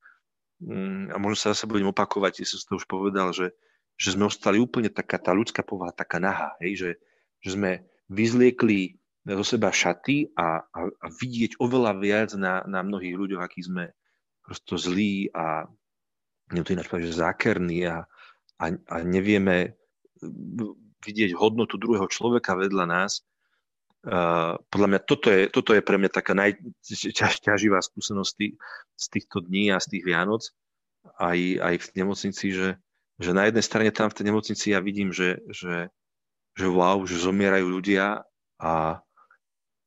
mm, 0.62 1.12
a 1.12 1.16
možno 1.18 1.36
sa 1.38 1.50
zase 1.54 1.66
budem 1.66 1.90
opakovať, 1.90 2.46
si 2.46 2.56
to 2.62 2.78
už 2.78 2.86
povedal, 2.86 3.34
že, 3.34 3.50
že 3.98 4.14
sme 4.14 4.30
ostali 4.30 4.62
úplne 4.62 4.88
taká 4.88 5.18
tá 5.18 5.34
ľudská 5.34 5.66
povaha, 5.66 5.90
taká 5.90 6.22
nahá, 6.22 6.54
hej, 6.62 6.78
že, 6.78 6.90
že 7.42 7.50
sme 7.58 7.82
vyzliekli 8.08 8.96
zo 9.28 9.44
seba 9.44 9.68
šaty 9.68 10.32
a, 10.38 10.62
a, 10.64 10.80
a 10.88 11.06
vidieť 11.12 11.60
oveľa 11.60 11.92
viac 12.00 12.30
na, 12.38 12.64
na 12.64 12.80
mnohých 12.80 13.12
ľuďoch, 13.18 13.42
akí 13.44 13.60
sme 13.60 13.92
prosto 14.40 14.80
zlí 14.80 15.28
a 15.36 15.68
neviem 16.48 16.64
to 16.64 16.72
ináč 16.72 16.88
povedať, 16.88 17.12
že 17.12 17.20
zákerní 17.20 17.84
a, 17.84 18.08
a, 18.56 18.66
a 18.72 18.96
nevieme 19.04 19.76
vidieť 21.04 21.36
hodnotu 21.36 21.76
druhého 21.76 22.08
človeka 22.08 22.56
vedľa 22.56 22.84
nás 22.88 23.20
Uh, 24.06 24.54
podľa 24.70 24.88
mňa 24.94 25.00
toto 25.02 25.26
je, 25.26 25.50
toto 25.50 25.74
je 25.74 25.82
pre 25.82 25.98
mňa 25.98 26.10
taká 26.14 26.30
najťaživá 26.30 27.82
skúsenosť 27.82 28.32
tý, 28.38 28.54
z 28.94 29.06
týchto 29.10 29.42
dní 29.42 29.74
a 29.74 29.82
z 29.82 29.98
tých 29.98 30.06
Vianoc. 30.06 30.46
Aj, 31.18 31.34
aj 31.38 31.74
v 31.82 31.88
nemocnici, 31.98 32.54
že, 32.54 32.78
že 33.18 33.30
na 33.34 33.50
jednej 33.50 33.64
strane 33.66 33.90
tam 33.90 34.06
v 34.06 34.16
tej 34.22 34.24
nemocnici 34.30 34.70
ja 34.70 34.78
vidím, 34.78 35.10
že, 35.10 35.42
že, 35.50 35.90
že 36.54 36.66
wow, 36.70 37.02
že 37.10 37.18
zomierajú 37.18 37.66
ľudia 37.66 38.22
a, 38.62 39.02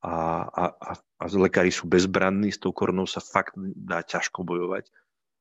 a, 0.03 0.13
a, 0.43 0.63
a, 0.75 0.91
a 0.99 1.23
lekári 1.31 1.71
sú 1.71 1.87
bezbranní, 1.87 2.51
s 2.51 2.59
tou 2.59 2.75
koronou 2.75 3.07
sa 3.07 3.23
fakt 3.23 3.55
dá 3.79 4.03
ťažko 4.03 4.43
bojovať, 4.43 4.91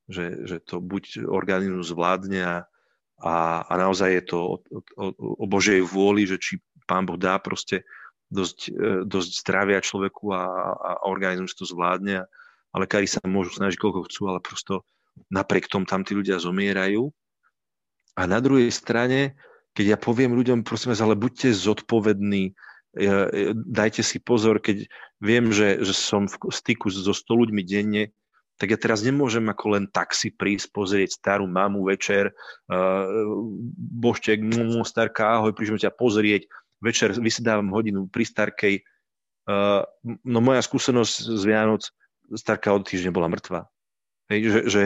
že, 0.07 0.47
že 0.47 0.57
to 0.63 0.79
buď 0.79 1.27
organizmus 1.27 1.91
zvládne 1.91 2.39
a, 2.39 2.57
a, 3.19 3.35
a 3.67 3.73
naozaj 3.75 4.11
je 4.15 4.25
to 4.31 4.39
o, 4.39 4.57
o, 4.95 5.07
o 5.43 5.45
Božej 5.51 5.83
vôli, 5.83 6.23
že 6.23 6.39
či 6.39 6.63
pán 6.87 7.03
Boh 7.03 7.19
dá 7.19 7.39
proste 7.43 7.83
dosť, 8.31 8.59
e, 8.71 8.73
dosť 9.05 9.31
zdravia 9.43 9.83
človeku 9.83 10.31
a, 10.33 10.43
a 10.75 10.91
organizmus 11.11 11.59
to 11.59 11.67
zvládne. 11.67 12.25
A 12.71 12.75
lekári 12.79 13.11
sa 13.11 13.19
môžu 13.27 13.59
snažiť 13.59 13.77
koľko 13.77 14.07
chcú, 14.07 14.31
ale 14.31 14.41
prosto 14.41 14.87
napriek 15.29 15.67
tomu 15.67 15.85
tam 15.85 16.07
tí 16.07 16.15
ľudia 16.15 16.39
zomierajú. 16.39 17.11
A 18.15 18.23
na 18.31 18.39
druhej 18.39 18.71
strane, 18.71 19.35
keď 19.75 19.85
ja 19.95 19.99
poviem 19.99 20.35
ľuďom, 20.35 20.63
prosím 20.63 20.95
vás, 20.95 21.03
ale 21.03 21.19
buďte 21.19 21.51
zodpovední, 21.51 22.55
dajte 23.55 24.03
si 24.03 24.19
pozor, 24.19 24.59
keď 24.59 24.91
viem, 25.23 25.55
že, 25.55 25.79
že 25.83 25.95
som 25.95 26.27
v 26.27 26.51
styku 26.51 26.91
so 26.91 27.15
100 27.15 27.43
ľuďmi 27.47 27.63
denne, 27.63 28.11
tak 28.61 28.77
ja 28.77 28.79
teraz 28.79 29.01
nemôžem 29.01 29.47
ako 29.49 29.79
len 29.79 29.85
taxi 29.89 30.29
prísť 30.29 30.69
pozrieť 30.75 31.17
starú 31.17 31.49
mamu 31.49 31.89
večer, 31.89 32.29
uh, 32.69 33.09
boštek, 34.05 34.45
starka, 34.85 35.41
ahoj, 35.41 35.57
príšem 35.57 35.81
ťa 35.81 35.97
pozrieť, 35.97 36.45
večer 36.81 37.15
vysedávam 37.17 37.71
hodinu 37.71 38.09
pri 38.09 38.25
starkej. 38.25 38.75
Uh, 39.49 39.85
no 40.25 40.41
moja 40.41 40.61
skúsenosť 40.65 41.15
z 41.37 41.43
Vianoc, 41.45 41.89
starka 42.37 42.73
od 42.73 42.87
týždňa 42.87 43.11
bola 43.13 43.29
mŕtva. 43.31 43.67
Hej, 44.31 44.41
že, 44.47 44.61
že 44.71 44.83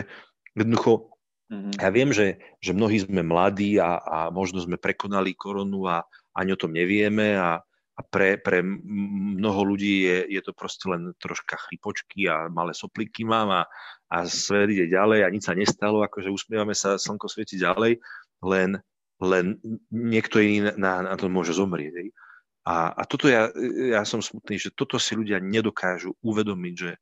jednoducho, 0.57 1.13
mm-hmm. 1.53 1.75
ja 1.77 1.89
viem, 1.93 2.11
že, 2.15 2.41
že 2.65 2.73
mnohí 2.73 3.03
sme 3.03 3.21
mladí 3.21 3.77
a, 3.77 4.01
a 4.01 4.19
možno 4.33 4.63
sme 4.63 4.81
prekonali 4.81 5.37
koronu 5.37 5.85
a 5.85 6.07
ani 6.33 6.57
o 6.57 6.61
tom 6.61 6.73
nevieme 6.73 7.37
a, 7.37 7.61
a 7.95 8.01
pre, 8.03 8.41
pre 8.41 8.65
mnoho 8.65 9.75
ľudí 9.75 10.09
je, 10.09 10.19
je 10.35 10.41
to 10.43 10.57
proste 10.57 10.89
len 10.89 11.15
troška 11.21 11.61
chrypočky 11.69 12.27
a 12.27 12.49
malé 12.51 12.73
sopliky 12.73 13.23
mám 13.23 13.53
a, 13.53 13.63
a 14.11 14.25
svet 14.27 14.73
ide 14.73 14.91
ďalej 14.91 15.23
a 15.23 15.29
nič 15.31 15.47
sa 15.47 15.55
nestalo, 15.55 16.03
akože 16.03 16.33
usmievame 16.33 16.75
sa, 16.75 16.99
slnko 16.99 17.31
svieti 17.31 17.61
ďalej, 17.61 18.03
len, 18.43 18.81
len 19.25 19.59
niekto 19.89 20.39
iný 20.41 20.73
na, 20.77 21.03
na 21.03 21.15
to 21.17 21.33
môže 21.33 21.57
zomrieť. 21.57 22.13
A, 22.65 22.93
a 22.97 23.03
toto 23.05 23.29
ja, 23.29 23.53
ja 23.93 24.05
som 24.09 24.25
smutný, 24.25 24.57
že 24.57 24.73
toto 24.73 24.97
si 24.97 25.13
ľudia 25.13 25.41
nedokážu 25.41 26.17
uvedomiť, 26.25 26.75
že, 26.77 26.93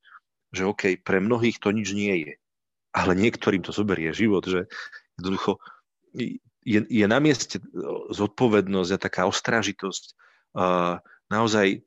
že 0.50 0.62
OK, 0.66 0.98
pre 1.02 1.22
mnohých 1.22 1.62
to 1.62 1.70
nič 1.70 1.94
nie 1.94 2.14
je, 2.26 2.32
ale 2.90 3.14
niektorým 3.14 3.62
to 3.62 3.70
zoberie 3.70 4.10
život, 4.10 4.42
že 4.42 4.66
jednoducho 5.18 5.62
je, 6.66 6.80
je 6.86 7.06
na 7.06 7.18
mieste 7.22 7.62
zodpovednosť 8.10 8.90
a 8.94 9.02
taká 9.02 9.22
ostrážitosť 9.30 10.18
naozaj, 11.30 11.80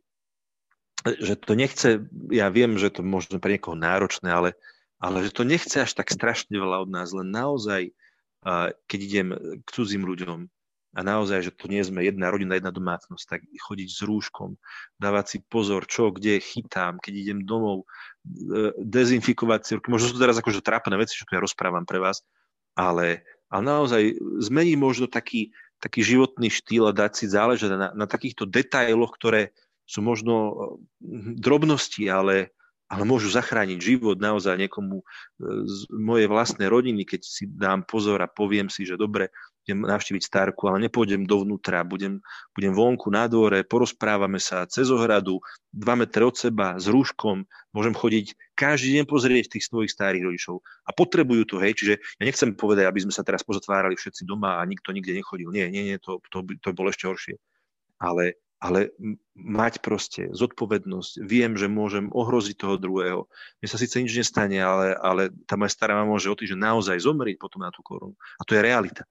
že 1.06 1.34
to 1.38 1.54
nechce, 1.54 1.90
ja 2.34 2.48
viem, 2.50 2.82
že 2.82 2.90
to 2.90 3.06
možno 3.06 3.38
pre 3.38 3.60
niekoho 3.60 3.78
náročné, 3.78 4.32
ale, 4.34 4.58
ale 4.98 5.22
že 5.22 5.36
to 5.36 5.46
nechce 5.46 5.78
až 5.78 5.92
tak 5.94 6.10
strašne 6.10 6.58
veľa 6.58 6.82
od 6.82 6.90
nás, 6.90 7.14
len 7.14 7.30
naozaj, 7.30 7.94
keď 8.86 9.00
idem 9.02 9.28
k 9.66 9.68
cudzím 9.74 10.06
ľuďom, 10.06 10.46
a 10.96 11.04
naozaj, 11.04 11.44
že 11.44 11.52
to 11.52 11.68
nie 11.68 11.84
sme 11.84 12.08
jedna 12.08 12.32
rodina, 12.32 12.56
jedna 12.56 12.72
domácnosť, 12.72 13.26
tak 13.28 13.44
chodiť 13.44 13.90
s 13.92 14.00
rúškom, 14.08 14.56
dávať 14.96 15.26
si 15.28 15.38
pozor, 15.44 15.84
čo, 15.84 16.08
kde 16.16 16.40
chytám, 16.40 17.04
keď 17.04 17.14
idem 17.20 17.40
domov, 17.44 17.84
e, 18.24 18.72
dezinfikovať 18.80 19.60
si 19.60 19.72
ruky. 19.76 19.92
Možno 19.92 20.08
sú 20.08 20.16
to 20.16 20.24
teraz 20.24 20.40
akože 20.40 20.64
trápne 20.64 20.96
veci, 20.96 21.20
čo 21.20 21.28
tu 21.28 21.36
ja 21.36 21.44
rozprávam 21.44 21.84
pre 21.84 22.00
vás, 22.00 22.24
ale, 22.80 23.28
ale 23.52 23.64
naozaj 23.68 24.16
zmení 24.40 24.80
možno 24.80 25.12
taký, 25.12 25.52
taký 25.84 26.00
životný 26.00 26.48
štýl 26.48 26.88
a 26.88 26.96
dať 26.96 27.12
si 27.12 27.26
záležať 27.28 27.76
na, 27.76 27.92
na 27.92 28.08
takýchto 28.08 28.48
detailoch, 28.48 29.12
ktoré 29.20 29.52
sú 29.84 30.00
možno 30.00 30.34
hm, 31.04 31.36
drobnosti, 31.44 32.08
ale, 32.08 32.56
ale 32.86 33.04
môžu 33.04 33.34
zachrániť 33.34 33.80
život 33.82 34.18
naozaj 34.22 34.62
niekomu 34.62 35.02
e, 35.02 35.06
z 35.66 35.90
mojej 35.90 36.30
vlastnej 36.30 36.70
rodiny, 36.70 37.02
keď 37.02 37.22
si 37.26 37.50
dám 37.50 37.82
pozor 37.82 38.22
a 38.22 38.30
poviem 38.30 38.70
si, 38.70 38.86
že 38.86 38.94
dobre, 38.94 39.34
idem 39.66 39.82
navštíviť 39.82 40.22
starku, 40.22 40.70
ale 40.70 40.86
nepôjdem 40.86 41.26
dovnútra, 41.26 41.82
budem, 41.82 42.22
budem 42.54 42.70
vonku 42.78 43.10
na 43.10 43.26
dvore, 43.26 43.66
porozprávame 43.66 44.38
sa 44.38 44.70
cez 44.70 44.94
ohradu, 44.94 45.42
dva 45.74 45.98
metre 45.98 46.22
od 46.22 46.38
seba, 46.38 46.78
s 46.78 46.86
rúškom, 46.86 47.42
môžem 47.74 47.98
chodiť 47.98 48.38
každý 48.54 49.02
deň 49.02 49.06
pozrieť 49.10 49.58
tých 49.58 49.66
svojich 49.66 49.90
starých 49.90 50.30
rodičov. 50.30 50.62
A 50.86 50.94
potrebujú 50.94 51.50
to, 51.50 51.58
hej, 51.58 51.74
čiže 51.74 51.98
ja 51.98 52.24
nechcem 52.30 52.54
povedať, 52.54 52.86
aby 52.86 53.10
sme 53.10 53.14
sa 53.18 53.26
teraz 53.26 53.42
pozatvárali 53.42 53.98
všetci 53.98 54.22
doma 54.30 54.62
a 54.62 54.70
nikto 54.70 54.94
nikde 54.94 55.18
nechodil. 55.18 55.50
Nie, 55.50 55.74
nie, 55.74 55.82
nie, 55.82 55.98
to, 55.98 56.22
to, 56.30 56.46
by, 56.46 56.54
to 56.62 56.70
bolo 56.70 56.94
ešte 56.94 57.10
horšie. 57.10 57.36
Ale, 57.98 58.38
ale 58.66 58.90
mať 59.38 59.78
proste 59.86 60.34
zodpovednosť, 60.34 61.22
viem, 61.22 61.54
že 61.54 61.70
môžem 61.70 62.10
ohroziť 62.10 62.56
toho 62.58 62.82
druhého. 62.82 63.30
Mne 63.62 63.70
sa 63.70 63.78
síce 63.78 64.02
nič 64.02 64.18
nestane, 64.18 64.58
ale, 64.58 64.98
ale 64.98 65.30
tá 65.46 65.54
moja 65.54 65.70
stará 65.70 65.94
mama 65.94 66.18
môže 66.18 66.26
o 66.26 66.34
týždeň 66.34 66.58
naozaj 66.58 66.98
zomrieť 66.98 67.38
potom 67.38 67.62
na 67.62 67.70
tú 67.70 67.86
korunu. 67.86 68.18
A 68.42 68.44
to 68.48 68.58
je 68.58 68.66
realita. 68.66 69.06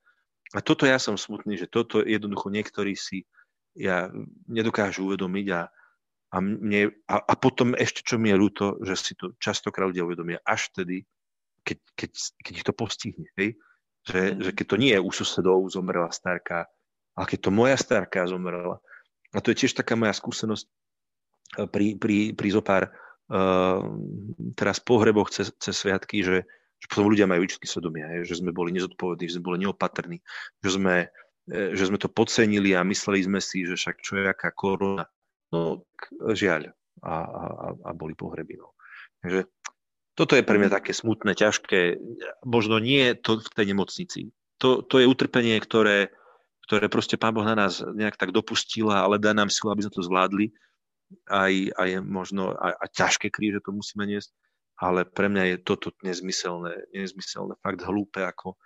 A 0.51 0.59
toto 0.59 0.91
ja 0.91 0.99
som 0.99 1.15
smutný, 1.15 1.55
že 1.55 1.71
toto 1.71 2.03
jednoducho 2.03 2.51
niektorí 2.51 2.99
si 2.99 3.31
ja 3.79 4.11
nedokážu 4.51 5.07
uvedomiť 5.07 5.47
a, 5.55 5.63
a, 6.35 6.37
mne, 6.43 6.91
a, 7.07 7.17
a 7.23 7.35
potom 7.39 7.79
ešte, 7.79 8.03
čo 8.03 8.19
mi 8.19 8.35
je 8.35 8.41
ľúto, 8.43 8.83
že 8.83 8.95
si 8.99 9.13
to 9.15 9.39
častokrát 9.39 9.91
ľudia 9.91 10.03
uvedomia 10.03 10.43
až 10.43 10.71
vtedy, 10.75 11.07
keď, 11.63 11.79
keď, 11.95 12.11
keď 12.43 12.53
ich 12.59 12.67
to 12.67 12.75
postihne. 12.75 13.27
Hej? 13.39 13.55
Že, 14.03 14.21
mm. 14.21 14.39
že 14.43 14.51
keď 14.51 14.67
to 14.67 14.77
nie 14.83 14.93
je 14.95 15.03
u 15.03 15.11
susedov 15.15 15.71
zomrela 15.71 16.11
starka, 16.11 16.67
ale 17.15 17.27
keď 17.31 17.39
to 17.47 17.51
moja 17.55 17.79
starka 17.79 18.27
zomrela. 18.27 18.83
A 19.35 19.43
to 19.43 19.51
je 19.51 19.67
tiež 19.67 19.75
taká 19.75 19.99
moja 19.99 20.15
skúsenosť 20.15 20.65
eh, 20.65 21.67
pri, 21.69 21.99
pri, 21.99 22.33
pri 22.33 22.49
zopár 22.55 22.89
uh, 22.89 23.83
teraz 24.55 24.79
pohreboch 24.79 25.29
cez, 25.35 25.51
cez 25.59 25.75
sviatky, 25.75 26.23
že, 26.23 26.47
že 26.79 26.87
potom 26.87 27.11
ľudia 27.11 27.27
majú 27.27 27.45
výčitky 27.45 27.67
svedomia, 27.67 28.23
že 28.23 28.39
sme 28.39 28.55
boli 28.55 28.71
nezodpovední, 28.77 29.25
že 29.27 29.37
sme 29.41 29.49
boli 29.53 29.59
neopatrní, 29.65 30.19
že 30.61 30.71
sme, 30.77 31.09
e, 31.49 31.73
že 31.73 31.89
sme 31.89 31.97
to 31.97 32.13
podcenili 32.13 32.77
a 32.77 32.85
mysleli 32.85 33.25
sme 33.25 33.41
si, 33.41 33.65
že 33.65 33.81
však 33.81 34.05
čo 34.05 34.21
je 34.21 34.25
aká 34.29 34.53
korona. 34.53 35.09
No, 35.49 35.87
žiaľ. 36.37 36.77
A, 37.05 37.15
a, 37.25 37.45
a 37.73 37.91
boli 37.93 38.13
pohreby. 38.13 38.61
No. 38.61 38.77
Takže 39.25 39.49
toto 40.15 40.39
je 40.39 40.47
pre 40.47 40.63
mňa 40.63 40.71
také 40.79 40.95
smutné, 40.95 41.35
ťažké. 41.35 41.99
Možno 42.47 42.79
nie 42.79 43.19
to 43.19 43.43
v 43.43 43.51
tej 43.51 43.67
nemocnici. 43.75 44.21
To, 44.63 44.81
to 44.87 45.03
je 45.03 45.11
utrpenie, 45.11 45.59
ktoré, 45.59 46.15
ktoré 46.65 46.89
proste 46.89 47.21
Pán 47.21 47.37
Boh 47.37 47.45
na 47.45 47.57
nás 47.57 47.85
nejak 47.85 48.17
tak 48.17 48.33
dopustila, 48.33 49.05
ale 49.05 49.21
dá 49.21 49.37
nám 49.37 49.53
silu, 49.53 49.71
aby 49.71 49.85
sme 49.85 49.95
to 49.95 50.07
zvládli. 50.07 50.51
Aj, 51.29 51.53
aj 51.53 52.01
možno 52.01 52.57
a, 52.57 52.75
a 52.75 52.85
ťažké 52.89 53.29
kríže 53.29 53.61
to 53.63 53.71
musíme 53.71 54.09
niesť 54.09 54.33
ale 54.75 55.07
pre 55.07 55.31
mňa 55.31 55.45
je 55.55 55.57
toto 55.63 55.95
nezmyselné, 56.03 56.91
nezmyselné, 56.91 57.55
fakt 57.63 57.87
hlúpe, 57.87 58.27
ako, 58.27 58.59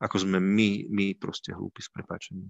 ako 0.00 0.16
sme 0.16 0.40
my, 0.40 0.88
my 0.88 1.06
proste 1.20 1.52
hlúpi 1.52 1.84
s 1.84 1.92
prepáčením. 1.92 2.48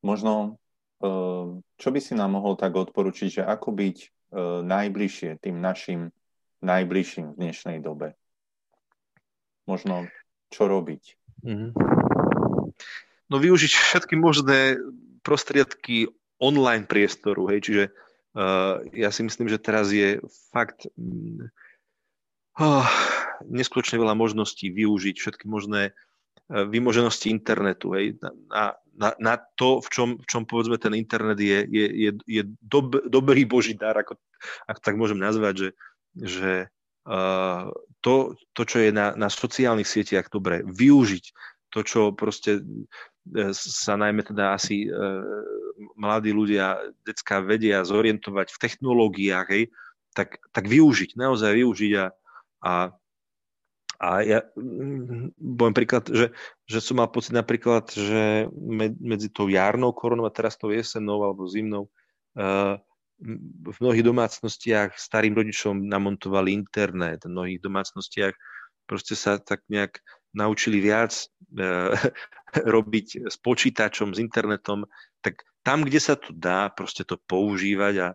Možno, 0.00 0.56
eh, 1.02 1.46
čo 1.76 1.88
by 1.90 2.00
si 2.00 2.14
nám 2.16 2.38
mohol 2.38 2.56
tak 2.56 2.72
odporučiť, 2.72 3.28
že 3.28 3.42
ako 3.42 3.74
byť 3.74 4.15
najbližšie 4.62 5.38
tým 5.38 5.62
našim 5.62 6.10
najbližším 6.64 7.34
v 7.34 7.38
dnešnej 7.38 7.78
dobe? 7.84 8.16
Možno, 9.66 10.08
čo 10.50 10.66
robiť? 10.70 11.02
Mm-hmm 11.44 11.96
no 13.30 13.36
využiť 13.38 13.72
všetky 13.72 14.14
možné 14.18 14.78
prostriedky 15.26 16.10
online 16.38 16.86
priestoru, 16.86 17.50
hej, 17.50 17.60
čiže 17.64 17.84
uh, 17.90 18.84
ja 18.94 19.10
si 19.10 19.26
myslím, 19.26 19.50
že 19.50 19.62
teraz 19.62 19.90
je 19.90 20.22
fakt 20.54 20.86
uh, 22.60 22.86
neskutočne 23.46 23.98
veľa 23.98 24.14
možností 24.14 24.70
využiť 24.70 25.16
všetky 25.18 25.46
možné 25.50 25.90
uh, 25.90 26.64
vymoženosti 26.68 27.32
internetu, 27.32 27.96
hej, 27.98 28.20
na, 28.22 28.76
na, 28.96 29.12
na 29.20 29.34
to, 29.60 29.84
v 29.84 29.88
čom, 29.92 30.08
v 30.18 30.26
čom 30.26 30.42
povedzme 30.48 30.80
ten 30.80 30.96
internet 30.96 31.38
je, 31.38 31.62
je, 31.68 31.86
je, 31.86 32.10
je 32.26 32.42
dob, 32.64 32.96
dobrý 33.06 33.44
boží 33.44 33.76
dar, 33.76 33.96
ako, 33.96 34.16
ako 34.66 34.80
tak 34.80 34.94
môžem 34.96 35.20
nazvať, 35.20 35.54
že, 35.54 35.70
že 36.16 36.52
uh, 37.06 37.68
to, 38.00 38.34
to, 38.56 38.62
čo 38.64 38.78
je 38.82 38.90
na, 38.90 39.12
na 39.14 39.28
sociálnych 39.28 39.86
sieťach 39.86 40.32
dobre, 40.32 40.64
využiť 40.64 41.24
to, 41.70 41.80
čo 41.84 42.00
proste 42.16 42.64
E, 43.34 43.50
sa 43.54 43.98
najmä 43.98 44.22
teda 44.22 44.54
asi 44.54 44.86
e, 44.86 44.88
mladí 45.98 46.30
ľudia, 46.30 46.78
decka 47.02 47.42
vedia 47.42 47.82
zorientovať 47.82 48.54
v 48.54 48.60
technológiách, 48.62 49.48
hej, 49.50 49.64
tak, 50.14 50.38
tak 50.54 50.70
využiť, 50.70 51.18
naozaj 51.18 51.58
využiť 51.58 51.92
a, 51.98 52.06
a, 52.62 52.72
a 53.96 54.20
ja 54.20 54.38
poviem 55.36 55.76
príklad, 55.76 56.08
že, 56.08 56.32
že 56.68 56.78
som 56.84 57.00
mal 57.00 57.08
pocit 57.08 57.32
napríklad, 57.32 57.88
že 57.92 58.46
medzi 59.00 59.32
tou 59.32 59.48
jarnou 59.48 59.92
koronou 59.96 60.28
a 60.28 60.34
teraz 60.34 60.56
tou 60.60 60.68
jesennou 60.68 61.24
alebo 61.24 61.48
zimnou 61.48 61.88
uh, 62.36 62.76
v 63.64 63.76
mnohých 63.80 64.04
domácnostiach 64.04 65.00
starým 65.00 65.32
rodičom 65.32 65.88
namontovali 65.88 66.52
internet, 66.52 67.24
v 67.24 67.32
mnohých 67.32 67.60
domácnostiach 67.64 68.36
proste 68.84 69.16
sa 69.16 69.40
tak 69.40 69.64
nejak 69.72 70.04
naučili 70.36 70.84
viac 70.84 71.16
e, 71.16 71.26
robiť 72.76 73.32
s 73.32 73.36
počítačom, 73.40 74.12
s 74.12 74.20
internetom, 74.20 74.84
tak 75.24 75.40
tam, 75.64 75.82
kde 75.82 75.98
sa 75.98 76.14
to 76.14 76.30
dá, 76.36 76.68
proste 76.68 77.08
to 77.08 77.16
používať 77.16 77.94
a, 78.04 78.08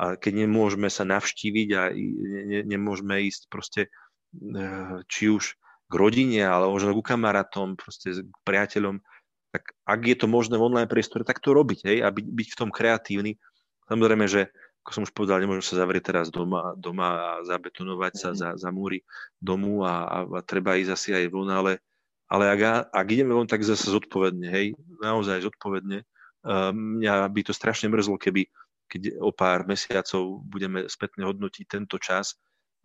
a 0.00 0.04
keď 0.16 0.48
nemôžeme 0.48 0.88
sa 0.88 1.04
navštíviť 1.04 1.68
a 1.76 1.82
ne, 1.92 2.60
nemôžeme 2.64 3.28
ísť 3.28 3.52
proste 3.52 3.92
či 5.08 5.32
už 5.32 5.58
k 5.86 5.92
rodine, 5.94 6.42
ale 6.42 6.66
možno 6.66 6.92
k 6.94 7.02
kamarátom, 7.02 7.78
proste 7.78 8.12
k 8.26 8.36
priateľom, 8.42 8.98
tak 9.54 9.72
ak 9.86 10.00
je 10.04 10.16
to 10.18 10.26
možné 10.26 10.58
v 10.58 10.66
online 10.66 10.90
priestore, 10.90 11.22
tak 11.22 11.38
to 11.40 11.54
robiť, 11.54 11.86
hej, 11.86 11.98
a 12.02 12.10
byť, 12.10 12.26
byť 12.26 12.48
v 12.52 12.58
tom 12.58 12.70
kreatívny. 12.74 13.38
Samozrejme, 13.86 14.26
že 14.26 14.50
ako 14.86 14.90
som 14.94 15.02
už 15.02 15.12
povedal, 15.14 15.42
nemôžem 15.42 15.66
sa 15.66 15.82
zavrieť 15.82 16.14
teraz 16.14 16.30
doma, 16.30 16.74
doma 16.78 17.08
a 17.10 17.30
zabetonovať 17.42 18.12
sa 18.14 18.30
mhm. 18.30 18.36
za, 18.38 18.48
za 18.54 18.70
múry 18.70 19.02
domu 19.42 19.82
a, 19.82 20.06
a, 20.06 20.18
a 20.26 20.40
treba 20.46 20.78
ísť 20.78 20.92
asi 20.94 21.10
aj 21.14 21.26
von, 21.30 21.50
ale, 21.50 21.82
ale 22.30 22.50
ak, 22.50 22.90
ak 22.94 23.06
ideme 23.10 23.34
von, 23.34 23.50
tak 23.50 23.66
zase 23.66 23.90
zodpovedne, 23.90 24.46
hej, 24.46 24.78
naozaj 25.02 25.42
zodpovedne. 25.42 26.06
Uh, 26.46 26.70
mňa 26.70 27.26
by 27.26 27.40
to 27.42 27.50
strašne 27.50 27.90
mrzlo, 27.90 28.22
keby 28.22 28.46
keď 28.86 29.18
o 29.18 29.34
pár 29.34 29.66
mesiacov 29.66 30.46
budeme 30.46 30.86
spätne 30.86 31.26
hodnotiť 31.26 31.66
tento 31.66 31.98
čas, 31.98 32.38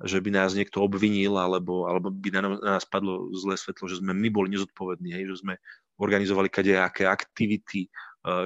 že 0.06 0.18
by 0.22 0.30
nás 0.34 0.58
niekto 0.58 0.82
obvinil, 0.82 1.38
alebo, 1.38 1.86
alebo 1.86 2.10
by 2.10 2.30
na 2.34 2.42
nás 2.58 2.84
padlo 2.86 3.30
zlé 3.38 3.58
svetlo, 3.58 3.86
že 3.86 4.02
sme 4.02 4.14
my 4.14 4.30
boli 4.34 4.54
nezodpovední, 4.54 5.14
hej, 5.14 5.26
že 5.36 5.46
sme 5.46 5.54
organizovali 6.02 6.50
kadejaké 6.50 7.06
aktivity, 7.06 7.90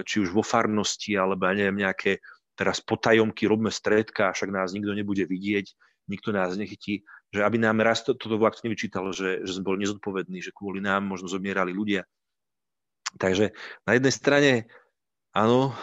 či 0.04 0.16
už 0.20 0.32
vo 0.32 0.44
farnosti, 0.44 1.16
alebo 1.16 1.48
ja 1.48 1.54
neviem, 1.56 1.84
nejaké 1.84 2.20
teraz 2.56 2.80
potajomky 2.80 3.48
robíme 3.48 3.72
stredka, 3.72 4.32
však 4.32 4.52
nás 4.52 4.72
nikto 4.72 4.96
nebude 4.96 5.28
vidieť, 5.28 5.66
nikto 6.08 6.32
nás 6.32 6.56
nechytí, 6.56 7.04
že 7.32 7.44
aby 7.44 7.60
nám 7.60 7.84
raz 7.84 8.04
to, 8.08 8.16
toto 8.16 8.40
vlak 8.40 8.56
nevyčítalo, 8.64 9.12
že, 9.12 9.44
že 9.44 9.60
sme 9.60 9.76
boli 9.76 9.84
nezodpovední, 9.84 10.40
že 10.40 10.56
kvôli 10.56 10.80
nám 10.80 11.04
možno 11.04 11.28
zomierali 11.28 11.76
ľudia. 11.76 12.08
Takže 13.20 13.52
na 13.84 13.92
jednej 13.96 14.14
strane, 14.16 14.52
áno, 15.36 15.76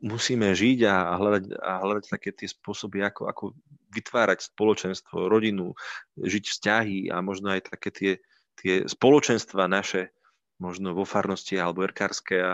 musíme 0.00 0.54
žiť 0.54 0.78
a 0.86 1.18
hľadať, 1.18 1.44
a 1.58 1.72
hľadať 1.82 2.04
také 2.08 2.30
tie 2.34 2.48
spôsoby, 2.48 3.02
ako, 3.02 3.22
ako 3.28 3.44
vytvárať 3.92 4.54
spoločenstvo, 4.54 5.28
rodinu, 5.28 5.74
žiť 6.16 6.44
vzťahy 6.48 6.98
a 7.12 7.20
možno 7.20 7.52
aj 7.52 7.68
také 7.70 7.90
tie, 7.92 8.12
tie 8.56 8.74
spoločenstva 8.88 9.68
naše, 9.68 10.14
možno 10.62 10.94
vo 10.94 11.02
farnosti 11.02 11.58
alebo 11.58 11.82
erkárske, 11.82 12.38
a, 12.38 12.52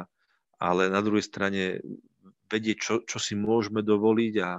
ale 0.59 0.88
na 0.88 1.05
druhej 1.05 1.24
strane 1.24 1.79
vedieť, 2.48 2.77
čo, 2.81 2.94
čo 3.05 3.18
si 3.20 3.37
môžeme 3.37 3.85
dovoliť 3.85 4.35
a, 4.40 4.51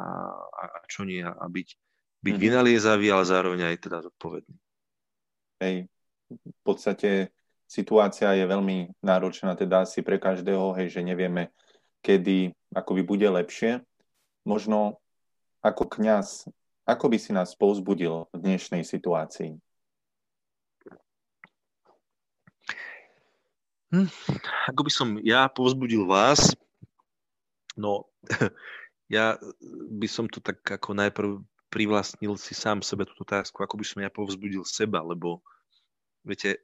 a, 0.45 0.63
a 0.69 0.79
čo 0.85 1.03
nie 1.03 1.25
a 1.25 1.33
byť, 1.33 1.69
byť 2.21 2.33
mm-hmm. 2.33 2.37
vynaliezavý, 2.37 3.07
ale 3.09 3.25
zároveň 3.25 3.59
aj 3.73 3.77
teda 3.81 3.97
zodpovedný. 4.05 4.55
Hej, 5.59 5.75
v 6.29 6.61
podstate 6.61 7.33
situácia 7.65 8.33
je 8.37 8.45
veľmi 8.45 9.01
náročná, 9.01 9.57
teda 9.57 9.83
asi 9.83 10.05
pre 10.05 10.21
každého, 10.21 10.77
hej, 10.77 10.93
že 10.93 11.01
nevieme, 11.01 11.49
kedy 12.01 12.55
akoby 12.75 13.01
bude 13.03 13.27
lepšie. 13.27 13.83
Možno 14.47 15.01
ako 15.59 15.88
kňaz, 15.88 16.47
ako 16.88 17.05
by 17.12 17.17
si 17.19 17.31
nás 17.35 17.53
povzbudil 17.53 18.31
v 18.31 18.38
dnešnej 18.39 18.88
situácii? 18.88 19.59
Hm, 23.89 24.09
ako 24.69 24.81
by 24.85 24.91
som 24.93 25.07
ja 25.25 25.49
povzbudil 25.49 26.05
vás, 26.05 26.53
No, 27.79 28.12
ja 29.07 29.39
by 29.88 30.07
som 30.12 30.27
to 30.27 30.43
tak 30.43 30.59
ako 30.59 30.91
najprv 30.91 31.39
privlastnil 31.71 32.35
si 32.35 32.51
sám 32.51 32.83
sebe 32.83 33.07
túto 33.07 33.23
otázku, 33.23 33.63
ako 33.63 33.79
by 33.79 33.85
som 33.88 34.03
ja 34.03 34.12
povzbudil 34.12 34.67
seba, 34.67 34.99
lebo 34.99 35.39
viete, 36.27 36.59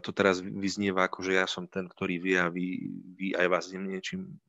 to 0.00 0.10
teraz 0.16 0.40
vyznieva 0.40 1.04
ako, 1.04 1.20
že 1.20 1.36
ja 1.36 1.44
som 1.44 1.68
ten, 1.68 1.84
ktorý 1.84 2.16
vie 2.22 2.36
a 2.40 2.48
vy, 2.48 2.88
vy 3.18 3.26
aj 3.36 3.46
vás 3.50 3.64
niečím 3.68 4.40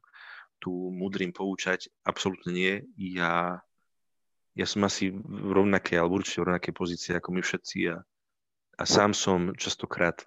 tu 0.59 0.71
mudrým 0.71 1.31
poučať. 1.35 1.91
Absolútne 2.05 2.51
nie. 2.51 2.73
Ja, 2.97 3.61
ja 4.55 4.65
som 4.65 4.83
asi 4.87 5.11
v 5.13 5.49
rovnakej, 5.51 5.99
alebo 5.99 6.19
určite 6.19 6.41
v 6.41 6.47
rovnakej 6.51 6.73
pozícii 6.73 7.11
ako 7.15 7.29
my 7.35 7.41
všetci 7.43 7.79
a, 7.91 8.01
a 8.79 8.83
sám 8.83 9.13
som 9.13 9.53
častokrát 9.55 10.25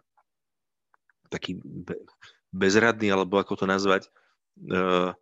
taký 1.29 1.61
be, 1.61 1.97
bezradný, 2.53 3.13
alebo 3.13 3.37
ako 3.37 3.65
to 3.65 3.67
nazvať, 3.69 4.09
uh, 4.73 5.13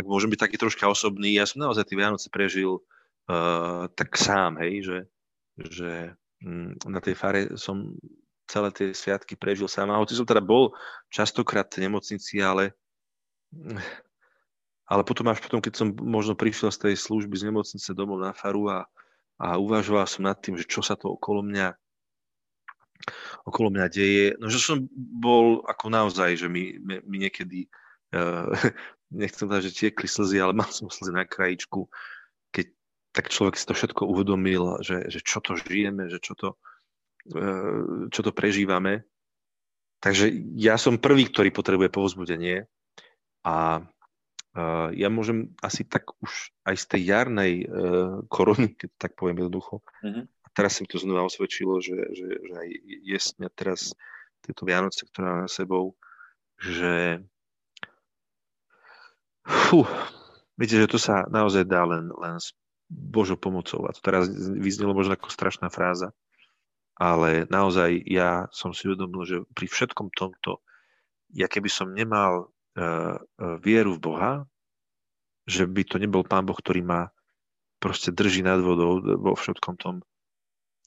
ak 0.00 0.04
môžem 0.08 0.32
byť 0.32 0.40
taký 0.40 0.56
troška 0.56 0.88
osobný, 0.88 1.36
ja 1.36 1.44
som 1.44 1.60
naozaj 1.60 1.84
tie 1.84 2.00
Vianoce 2.00 2.32
prežil 2.32 2.80
uh, 2.80 3.86
tak 3.92 4.16
sám, 4.16 4.56
hej, 4.64 4.82
že, 4.82 4.98
že 5.60 5.90
um, 6.40 6.72
na 6.88 6.98
tej 7.04 7.14
fare 7.14 7.40
som 7.60 7.92
celé 8.48 8.68
tie 8.74 8.88
sviatky 8.92 9.38
prežil 9.38 9.70
sám. 9.70 9.88
A 9.92 10.00
hoci 10.00 10.12
som 10.12 10.28
teda 10.28 10.44
bol 10.44 10.76
častokrát 11.08 11.68
v 11.72 11.88
nemocnici, 11.88 12.42
ale, 12.42 12.76
ale 14.92 15.02
potom 15.08 15.28
až 15.32 15.40
potom, 15.40 15.60
keď 15.60 15.72
som 15.72 15.88
možno 15.96 16.36
prišiel 16.36 16.72
z 16.72 16.88
tej 16.88 16.94
služby 17.00 17.32
z 17.36 17.48
nemocnice 17.48 17.90
domov 17.96 18.20
na 18.20 18.36
faru 18.36 18.68
a, 18.68 18.84
a 19.40 19.56
uvažoval 19.56 20.04
som 20.04 20.28
nad 20.28 20.36
tým, 20.36 20.56
že 20.60 20.68
čo 20.68 20.84
sa 20.84 20.98
to 20.98 21.12
okolo 21.16 21.40
mňa 21.44 21.72
okolo 23.48 23.74
mňa 23.74 23.86
deje. 23.90 24.26
No, 24.38 24.46
že 24.46 24.62
som 24.62 24.86
bol 24.94 25.66
ako 25.66 25.90
naozaj, 25.90 26.38
že 26.38 26.46
mi, 26.46 26.78
mi 26.82 27.16
niekedy 27.18 27.66
uh, 28.14 28.52
nechcem 29.10 29.48
povedať, 29.48 29.70
že 29.70 29.78
tiekli 29.86 30.06
slzy, 30.06 30.38
ale 30.38 30.54
mal 30.54 30.70
som 30.70 30.86
slzy 30.86 31.10
na 31.10 31.26
krajičku, 31.26 31.90
keď 32.54 32.66
tak 33.12 33.28
človek 33.28 33.58
si 33.58 33.66
to 33.68 33.74
všetko 33.74 34.08
uvedomil, 34.08 34.80
že, 34.80 35.10
že 35.10 35.20
čo 35.20 35.42
to 35.42 35.58
žijeme, 35.58 36.08
že 36.08 36.22
čo 36.22 36.38
to, 36.38 36.48
uh, 37.34 38.08
čo 38.12 38.20
to 38.22 38.30
prežívame. 38.30 39.02
Takže 40.02 40.34
ja 40.58 40.74
som 40.78 40.98
prvý, 40.98 41.30
ktorý 41.30 41.54
potrebuje 41.54 41.90
povzbudenie 41.94 42.66
a 43.42 43.82
uh, 43.82 44.88
ja 44.94 45.08
môžem 45.10 45.54
asi 45.62 45.82
tak 45.86 46.10
už 46.22 46.54
aj 46.66 46.76
z 46.78 46.84
tej 46.86 47.02
jarnej 47.10 47.52
uh, 47.66 48.22
korony, 48.30 48.74
keď 48.74 48.90
tak 48.98 49.12
poviem 49.18 49.42
jednoducho, 49.42 49.82
mm-hmm. 50.02 50.24
a 50.26 50.46
teraz 50.54 50.78
sa 50.78 50.86
mi 50.86 50.88
to 50.90 51.02
znova 51.02 51.26
osvedčilo, 51.26 51.82
že, 51.82 51.98
že, 52.14 52.28
že 52.38 52.54
aj 52.54 52.68
jesne 53.02 53.46
teraz 53.54 53.94
tieto 54.42 54.66
Vianoce, 54.66 55.06
ktoré 55.06 55.46
mám 55.46 55.50
sebou, 55.50 55.94
že 56.58 57.22
Fú, 59.42 59.82
viete, 60.54 60.78
že 60.78 60.86
to 60.86 61.02
sa 61.02 61.26
naozaj 61.26 61.66
dá 61.66 61.82
len, 61.82 62.14
len 62.14 62.38
s 62.38 62.54
Božou 62.86 63.34
pomocou. 63.34 63.82
A 63.90 63.94
to 63.94 63.98
teraz 63.98 64.30
vyznelo 64.38 64.94
možno 64.94 65.18
ako 65.18 65.34
strašná 65.34 65.66
fráza, 65.66 66.14
ale 66.94 67.50
naozaj 67.50 68.06
ja 68.06 68.46
som 68.54 68.70
si 68.70 68.86
uvedomil, 68.86 69.26
že 69.26 69.36
pri 69.50 69.66
všetkom 69.66 70.14
tomto, 70.14 70.62
ja 71.34 71.50
keby 71.50 71.66
som 71.66 71.90
nemal 71.90 72.51
vieru 73.60 73.96
v 73.96 74.02
Boha, 74.02 74.32
že 75.44 75.68
by 75.68 75.82
to 75.84 75.96
nebol 76.00 76.24
Pán 76.24 76.48
Boh, 76.48 76.56
ktorý 76.56 76.80
ma 76.80 77.12
proste 77.82 78.14
drží 78.14 78.46
nad 78.46 78.62
vodou 78.62 79.02
vo 79.02 79.34
všetkom 79.34 79.74
tom, 79.76 80.06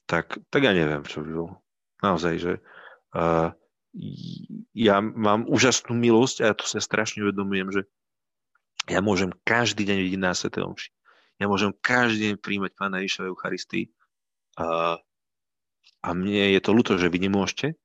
tak, 0.08 0.40
tak 0.48 0.64
ja 0.64 0.72
neviem, 0.72 1.04
čo 1.04 1.20
by 1.20 1.30
bol. 1.34 1.50
Naozaj, 2.00 2.34
že 2.40 2.52
uh, 3.12 3.52
ja 4.72 4.96
mám 5.00 5.44
úžasnú 5.44 5.92
milosť 5.92 6.36
a 6.40 6.44
ja 6.52 6.54
to 6.56 6.64
sa 6.64 6.80
strašne 6.80 7.26
uvedomujem, 7.26 7.68
že 7.72 7.82
ja 8.86 9.02
môžem 9.02 9.34
každý 9.42 9.82
deň 9.82 9.98
vidieť 9.98 10.22
na 10.22 10.32
Svete 10.32 10.62
Omši. 10.62 10.90
Ja 11.42 11.50
môžem 11.50 11.74
každý 11.84 12.32
deň 12.32 12.34
príjmať 12.40 12.72
Pána 12.78 13.02
Ježiša 13.02 13.26
v 13.26 13.30
Eucharistii. 13.34 13.84
A, 14.56 14.96
a 16.00 16.08
mne 16.16 16.54
je 16.54 16.60
to 16.62 16.70
ľúto, 16.72 16.96
že 16.96 17.10
vy 17.12 17.18
nemôžete. 17.28 17.76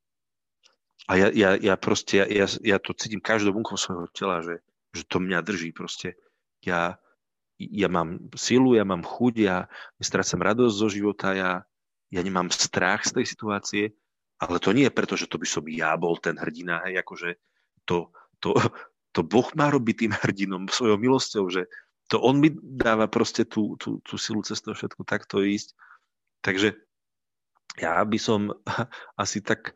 A 1.10 1.18
ja, 1.18 1.28
ja, 1.34 1.58
ja 1.58 1.76
proste, 1.78 2.22
ja, 2.22 2.26
ja, 2.30 2.46
ja 2.62 2.78
to 2.78 2.94
cítim 2.94 3.22
každou 3.22 3.58
bunkou 3.58 3.78
svojho 3.78 4.06
tela, 4.14 4.46
že, 4.46 4.62
že 4.94 5.04
to 5.10 5.18
mňa 5.18 5.40
drží 5.42 5.74
proste. 5.74 6.14
Ja, 6.62 7.02
ja 7.58 7.90
mám 7.90 8.30
silu, 8.38 8.78
ja 8.78 8.86
mám 8.86 9.02
chuť, 9.02 9.34
ja 9.42 9.66
nestrácam 9.98 10.46
radosť 10.46 10.76
zo 10.78 10.88
života, 10.88 11.34
ja, 11.34 11.66
ja 12.14 12.22
nemám 12.22 12.54
strach 12.54 13.06
z 13.06 13.22
tej 13.22 13.26
situácie, 13.26 13.84
ale 14.42 14.58
to 14.62 14.74
nie 14.74 14.90
je 14.90 14.94
preto, 14.94 15.14
že 15.18 15.30
to 15.30 15.42
by 15.42 15.48
som 15.50 15.66
ja 15.70 15.94
bol 15.98 16.18
ten 16.18 16.38
hrdina, 16.38 16.86
hej, 16.86 17.02
akože 17.02 17.38
to, 17.86 18.14
to, 18.42 18.54
to 19.14 19.22
Boh 19.26 19.50
má 19.58 19.70
robiť 19.70 19.96
tým 20.06 20.14
hrdinom 20.14 20.70
svojou 20.70 20.98
milosťou, 21.02 21.46
že 21.50 21.66
to 22.12 22.20
On 22.20 22.36
mi 22.36 22.52
dáva 22.60 23.08
proste 23.08 23.48
tú, 23.48 23.80
tú, 23.80 24.04
tú 24.04 24.20
silu 24.20 24.44
cez 24.44 24.60
to 24.60 24.76
všetko 24.76 25.08
takto 25.08 25.40
ísť. 25.40 25.72
Takže 26.44 26.76
ja 27.80 28.04
by 28.04 28.20
som 28.20 28.52
asi 29.24 29.40
tak 29.40 29.72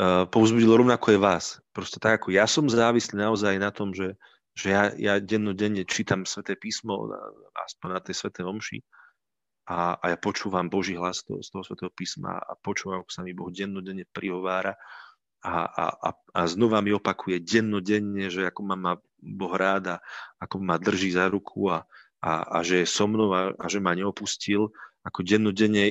uh, 0.00 0.24
povzbudil 0.32 0.72
rovnako 0.80 1.12
je 1.12 1.20
vás. 1.20 1.60
Proste 1.76 2.00
tak 2.00 2.24
ako 2.24 2.32
ja 2.32 2.48
som 2.48 2.64
závislý 2.64 3.20
naozaj 3.20 3.60
na 3.60 3.68
tom, 3.68 3.92
že, 3.92 4.16
že 4.56 4.72
ja, 4.72 4.82
ja 4.96 5.14
dennodenne 5.20 5.84
čítam 5.84 6.24
Sveté 6.24 6.56
písmo, 6.56 7.12
aspoň 7.68 7.88
na 7.92 8.00
tej 8.00 8.14
Sveté 8.16 8.40
omši, 8.40 8.80
a, 9.70 9.94
a 10.02 10.04
ja 10.10 10.18
počúvam 10.18 10.66
Boží 10.66 10.98
hlas 10.98 11.22
toho, 11.22 11.38
z 11.38 11.54
toho 11.54 11.62
Svetého 11.62 11.94
písma 11.94 12.42
a 12.42 12.58
počúvam, 12.58 13.06
ako 13.06 13.12
sa 13.14 13.22
mi 13.22 13.30
Boh 13.30 13.54
dennodenne 13.54 14.02
prihovára 14.10 14.74
a, 15.46 15.54
a, 15.62 15.84
a, 15.94 16.10
a 16.10 16.40
znova 16.50 16.82
mi 16.82 16.90
opakuje 16.90 17.38
dennodenne, 17.38 18.26
že 18.26 18.50
ako 18.50 18.60
ma 18.66 18.76
má 18.76 18.92
Boh 19.20 19.54
rád 19.54 19.94
a 19.94 19.96
ako 20.42 20.58
ma 20.58 20.74
drží 20.74 21.14
za 21.14 21.30
ruku 21.30 21.70
a, 21.70 21.86
a, 22.18 22.58
a 22.58 22.66
že 22.66 22.82
je 22.82 22.86
so 22.90 23.06
mnou 23.06 23.30
a, 23.30 23.54
a 23.54 23.64
že 23.70 23.78
ma 23.78 23.94
neopustil. 23.94 24.74
Ako 25.06 25.22
dennodenne 25.22 25.86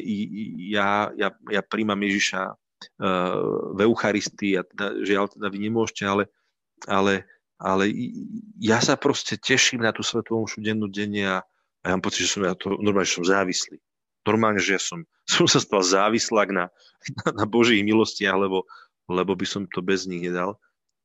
ja, 0.69 1.10
ja, 1.15 1.34
ja 1.50 1.62
príjmam 1.63 1.98
Ježiša 2.04 2.52
v 3.76 3.80
Eucharistii 3.84 4.60
a 4.60 4.63
teda, 4.63 4.86
ja 5.04 5.28
teda 5.28 5.48
vy 5.52 5.60
nemôžete, 5.68 6.04
ale, 6.08 6.24
ale, 6.88 7.28
ale 7.60 7.92
ja 8.60 8.80
sa 8.80 8.96
proste 8.96 9.36
teším 9.36 9.84
na 9.84 9.92
tú 9.92 10.04
svetú 10.04 10.39
omšu 10.39 10.63
dennodenne 10.63 11.24
a, 11.28 11.38
a 11.84 11.84
ja 11.84 11.94
mám 11.96 12.04
pocit, 12.04 12.28
že 12.28 12.39
som 12.39 12.44
ja 12.48 12.56
to 12.56 12.80
normálne, 12.80 13.08
že 13.08 13.20
som 13.20 13.28
závislý. 13.28 13.78
normálne, 14.24 14.62
že 14.63 14.80
ja 14.80 14.82
som, 14.82 15.04
som 15.34 15.46
sa 15.48 15.60
stal 15.60 15.84
závislák 15.84 16.50
na, 16.56 16.65
na, 17.24 17.44
na 17.44 17.46
Božích 17.46 17.84
milostiach, 17.84 18.36
lebo, 18.36 18.63
lebo 19.12 19.36
by 19.36 19.46
som 19.48 19.68
to 19.68 19.84
bez 19.84 20.08
nich 20.08 20.24
nedal. 20.24 20.56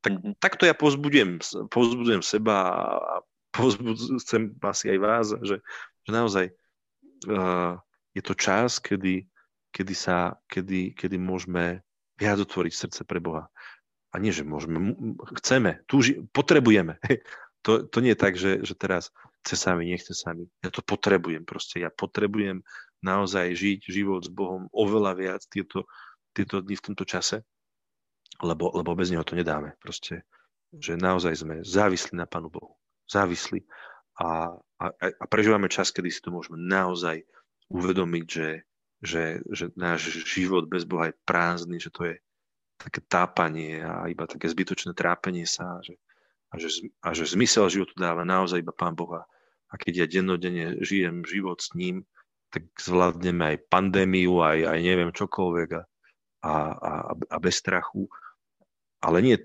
Tak, 0.05 0.21
mm-hmm. 0.21 0.33
takto 0.37 0.69
ja 0.69 0.77
pozbudujem, 0.77 1.41
pozbudujem 1.73 2.21
seba 2.21 2.55
a 2.71 3.13
pozbudujem 3.49 4.53
asi 4.61 4.85
aj 4.93 4.99
vás, 5.01 5.25
že, 5.41 5.57
že 6.05 6.11
naozaj 6.13 6.45
uh, 7.25 7.79
je 8.13 8.21
to 8.21 8.37
čas, 8.37 8.77
kedy, 8.77 9.25
kedy, 9.75 9.91
sa, 9.91 10.39
kedy, 10.47 10.95
kedy 10.95 11.19
môžeme 11.19 11.83
viac 12.15 12.39
otvoriť 12.39 12.71
srdce 12.71 13.01
pre 13.03 13.19
Boha. 13.19 13.51
A 14.15 14.23
nie, 14.23 14.31
že 14.31 14.47
môžeme, 14.47 14.95
chceme, 15.43 15.83
túži, 15.91 16.23
potrebujeme. 16.31 16.95
To, 17.65 17.81
to 17.81 17.97
nie 17.97 18.13
je 18.13 18.21
tak, 18.21 18.37
že, 18.37 18.61
že 18.61 18.77
teraz 18.77 19.09
chce 19.41 19.57
sami, 19.57 19.89
nechce 19.89 20.13
sami. 20.13 20.45
Ja 20.61 20.69
to 20.69 20.85
potrebujem 20.85 21.49
proste. 21.49 21.81
Ja 21.81 21.89
potrebujem 21.89 22.61
naozaj 23.01 23.57
žiť 23.57 23.89
život 23.89 24.21
s 24.21 24.29
Bohom 24.29 24.69
oveľa 24.69 25.17
viac 25.17 25.41
tieto, 25.49 25.89
tieto 26.29 26.61
dni 26.61 26.77
v 26.77 26.85
tomto 26.85 27.09
čase, 27.09 27.41
lebo, 28.45 28.69
lebo 28.69 28.93
bez 28.93 29.09
neho 29.09 29.25
to 29.25 29.33
nedáme. 29.33 29.73
Proste, 29.81 30.29
že 30.77 30.93
naozaj 30.93 31.41
sme 31.41 31.65
závislí 31.65 32.13
na 32.13 32.29
Pánu 32.29 32.53
Bohu. 32.53 32.77
Závislí. 33.09 33.65
A, 34.21 34.53
a, 34.77 34.85
a 35.01 35.25
prežívame 35.25 35.65
čas, 35.65 35.89
kedy 35.89 36.13
si 36.13 36.21
to 36.21 36.29
môžeme 36.29 36.61
naozaj 36.61 37.25
uvedomiť, 37.73 38.25
že, 38.29 38.61
že, 39.03 39.43
že 39.51 39.71
náš 39.75 40.23
život 40.23 40.67
bez 40.67 40.87
Boha 40.87 41.11
je 41.11 41.19
prázdny, 41.27 41.77
že 41.79 41.91
to 41.91 42.07
je 42.07 42.15
také 42.75 42.99
tápanie 43.03 43.79
a 43.79 44.07
iba 44.11 44.27
také 44.27 44.51
zbytočné 44.51 44.91
trápenie 44.91 45.47
sa, 45.47 45.79
že, 45.81 45.95
a, 46.51 46.59
že, 46.59 46.91
a 47.01 47.15
že 47.15 47.23
zmysel 47.27 47.71
životu 47.71 47.95
dáva 47.95 48.27
naozaj 48.27 48.61
iba 48.61 48.75
Pán 48.75 48.95
Boha. 48.95 49.23
A 49.71 49.73
keď 49.75 50.05
ja 50.05 50.07
dennodenne 50.07 50.79
žijem 50.83 51.25
život 51.25 51.59
s 51.59 51.73
ním, 51.73 52.05
tak 52.53 52.67
zvládneme 52.79 53.55
aj 53.55 53.67
pandémiu, 53.67 54.39
aj, 54.39 54.63
aj 54.63 54.79
neviem 54.79 55.11
čokoľvek 55.11 55.69
a, 55.75 55.83
a, 56.45 56.53
a, 56.71 56.93
a 57.11 57.37
bez 57.41 57.59
strachu. 57.59 58.07
Ale 59.03 59.19
nie 59.19 59.35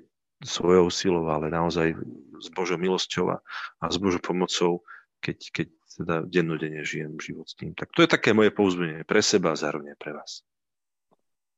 svojou 0.44 0.88
silou, 0.88 1.26
ale 1.28 1.52
naozaj 1.52 1.96
s 2.40 2.48
Božou 2.54 2.78
milosťou 2.80 3.34
a, 3.34 3.36
a 3.82 3.84
s 3.90 3.96
Božou 4.00 4.22
pomocou, 4.22 4.86
keď, 5.20 5.38
keď 5.52 5.66
teda 5.90 6.22
dennodenne 6.26 6.86
žijem 6.86 7.18
život 7.18 7.50
s 7.50 7.58
ním. 7.58 7.74
Tak 7.74 7.90
to 7.90 8.06
je 8.06 8.10
také 8.10 8.30
moje 8.30 8.54
pouzbenie 8.54 9.02
pre 9.02 9.22
seba 9.22 9.52
a 9.54 9.58
zároveň 9.58 9.98
pre 9.98 10.14
vás. 10.14 10.46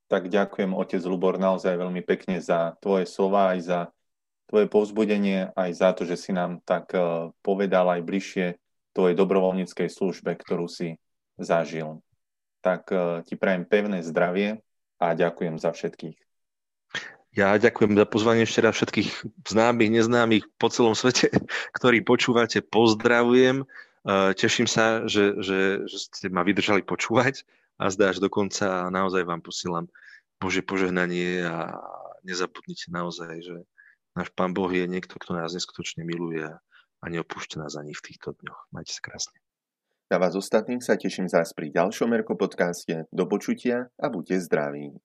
Tak 0.09 0.29
ďakujem, 0.29 0.77
otec 0.77 1.01
Lubor, 1.09 1.41
naozaj 1.41 1.73
veľmi 1.73 2.05
pekne 2.05 2.37
za 2.41 2.77
tvoje 2.85 3.09
slova, 3.09 3.57
aj 3.57 3.61
za 3.65 3.81
tvoje 4.53 4.69
povzbudenie, 4.69 5.49
aj 5.57 5.71
za 5.73 5.97
to, 5.97 6.05
že 6.05 6.21
si 6.21 6.31
nám 6.37 6.61
tak 6.69 6.93
eh, 6.93 7.33
povedal 7.41 7.89
aj 7.89 8.05
bližšie 8.05 8.47
tvojej 8.93 9.17
dobrovoľníckej 9.17 9.89
službe, 9.89 10.37
ktorú 10.37 10.69
si 10.69 11.01
zažil. 11.41 12.05
Tak 12.61 12.93
eh, 12.93 13.01
ti 13.25 13.41
prajem 13.41 13.65
pevné 13.65 14.05
zdravie 14.05 14.61
a 15.01 15.17
ďakujem 15.17 15.57
za 15.57 15.73
všetkých. 15.73 16.21
Ja 17.33 17.57
ďakujem 17.57 17.97
za 17.97 18.05
pozvanie 18.05 18.45
ešte 18.45 18.61
raz 18.61 18.77
všetkých 18.77 19.09
známych, 19.49 19.89
neznámych 19.89 20.45
po 20.61 20.69
celom 20.69 20.93
svete, 20.93 21.33
ktorí 21.77 22.05
počúvate. 22.05 22.61
Pozdravujem. 22.61 23.65
Eh, 24.03 24.35
teším 24.35 24.67
sa, 24.67 25.07
že, 25.07 25.39
že, 25.39 25.87
že 25.87 25.97
ste 26.11 26.27
ma 26.27 26.43
vydržali 26.43 26.83
počúvať 26.83 27.47
a 27.79 27.87
zdá 27.87 28.11
až 28.11 28.19
dokonca 28.19 28.91
naozaj 28.91 29.23
vám 29.23 29.39
posielam 29.39 29.87
Bože 30.43 30.67
požehnanie 30.67 31.47
a 31.47 31.79
nezabudnite 32.27 32.91
naozaj, 32.91 33.47
že 33.47 33.57
náš 34.19 34.35
Pán 34.35 34.59
Boh 34.59 34.67
je 34.75 34.91
niekto, 34.91 35.23
kto 35.23 35.39
nás 35.39 35.55
neskutočne 35.55 36.03
miluje 36.03 36.43
a 36.43 37.05
neopúšťa 37.07 37.63
nás 37.63 37.79
ani 37.79 37.95
v 37.95 38.03
týchto 38.03 38.35
dňoch. 38.43 38.75
Majte 38.75 38.91
sa 38.91 39.03
krásne. 39.07 39.39
Na 40.11 40.19
vás 40.19 40.35
ostatných 40.35 40.83
sa 40.83 40.99
teším 40.99 41.31
zás 41.31 41.55
pri 41.55 41.71
ďalšom 41.71 42.11
Erko 42.11 42.35
podcaste. 42.35 43.07
Do 43.15 43.31
počutia 43.31 43.87
a 44.03 44.11
buďte 44.11 44.43
zdraví. 44.51 44.99